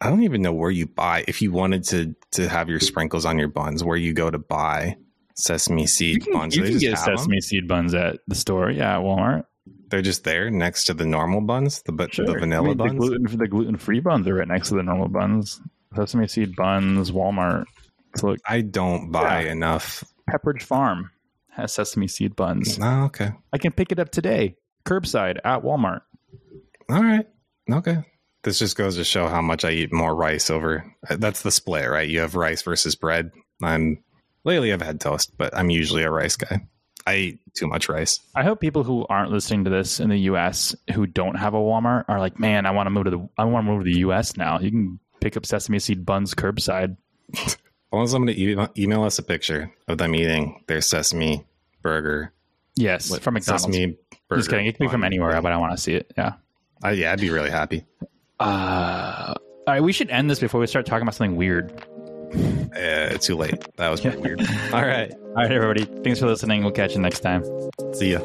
[0.00, 3.24] I don't even know where you buy if you wanted to to have your sprinkles
[3.24, 3.82] on your buns.
[3.82, 4.96] Where you go to buy
[5.34, 6.56] sesame seed you can, buns.
[6.56, 7.40] You can get sesame them?
[7.40, 8.70] seed buns at the store.
[8.70, 9.44] Yeah, at Walmart.
[9.90, 12.92] they're just there next to the normal buns, the but the vanilla I mean, buns.
[12.92, 15.60] The gluten, the gluten-free buns are right next to the normal buns.
[15.96, 17.64] Sesame seed buns, Walmart.
[18.16, 19.52] So look, I don't buy Yeah.
[19.52, 20.04] enough.
[20.30, 21.10] Pepperidge Farm
[21.50, 22.78] has sesame seed buns.
[22.80, 23.32] Oh, okay.
[23.52, 26.02] I can pick it up today, curbside at Walmart.
[26.90, 27.26] All right.
[27.70, 27.98] Okay.
[28.42, 30.84] This just goes to show how much I eat more rice over.
[31.10, 32.08] That's the split, right?
[32.08, 33.32] You have rice versus bread.
[33.62, 34.02] I'm
[34.44, 36.66] lately I've had toast, but I'm usually a rice guy.
[37.06, 38.20] I eat too much rice.
[38.34, 40.76] I hope people who aren't listening to this in the U.S.
[40.94, 43.44] who don't have a Walmart are like, man, I want to move to the I
[43.44, 44.36] want to move to the U.S.
[44.36, 44.58] now.
[44.60, 46.96] You can pick up sesame seed buns curbside.
[47.34, 51.46] I want someone to email, email us a picture of them eating their sesame
[51.80, 52.32] burger.
[52.76, 53.64] Yes, from McDonald's.
[53.64, 53.96] Sesame
[54.28, 54.40] burger.
[54.40, 54.66] Just kidding.
[54.66, 56.12] It can be from anywhere, but I want to see it.
[56.16, 56.34] Yeah.
[56.84, 57.84] Uh, yeah, I'd be really happy.
[58.40, 59.34] Uh,
[59.66, 61.72] all right, we should end this before we start talking about something weird.
[62.76, 63.64] Uh, too late.
[63.76, 64.40] That was weird.
[64.72, 65.10] All right.
[65.10, 65.86] All right, everybody.
[66.04, 66.62] Thanks for listening.
[66.62, 67.42] We'll catch you next time.
[67.94, 68.20] See ya.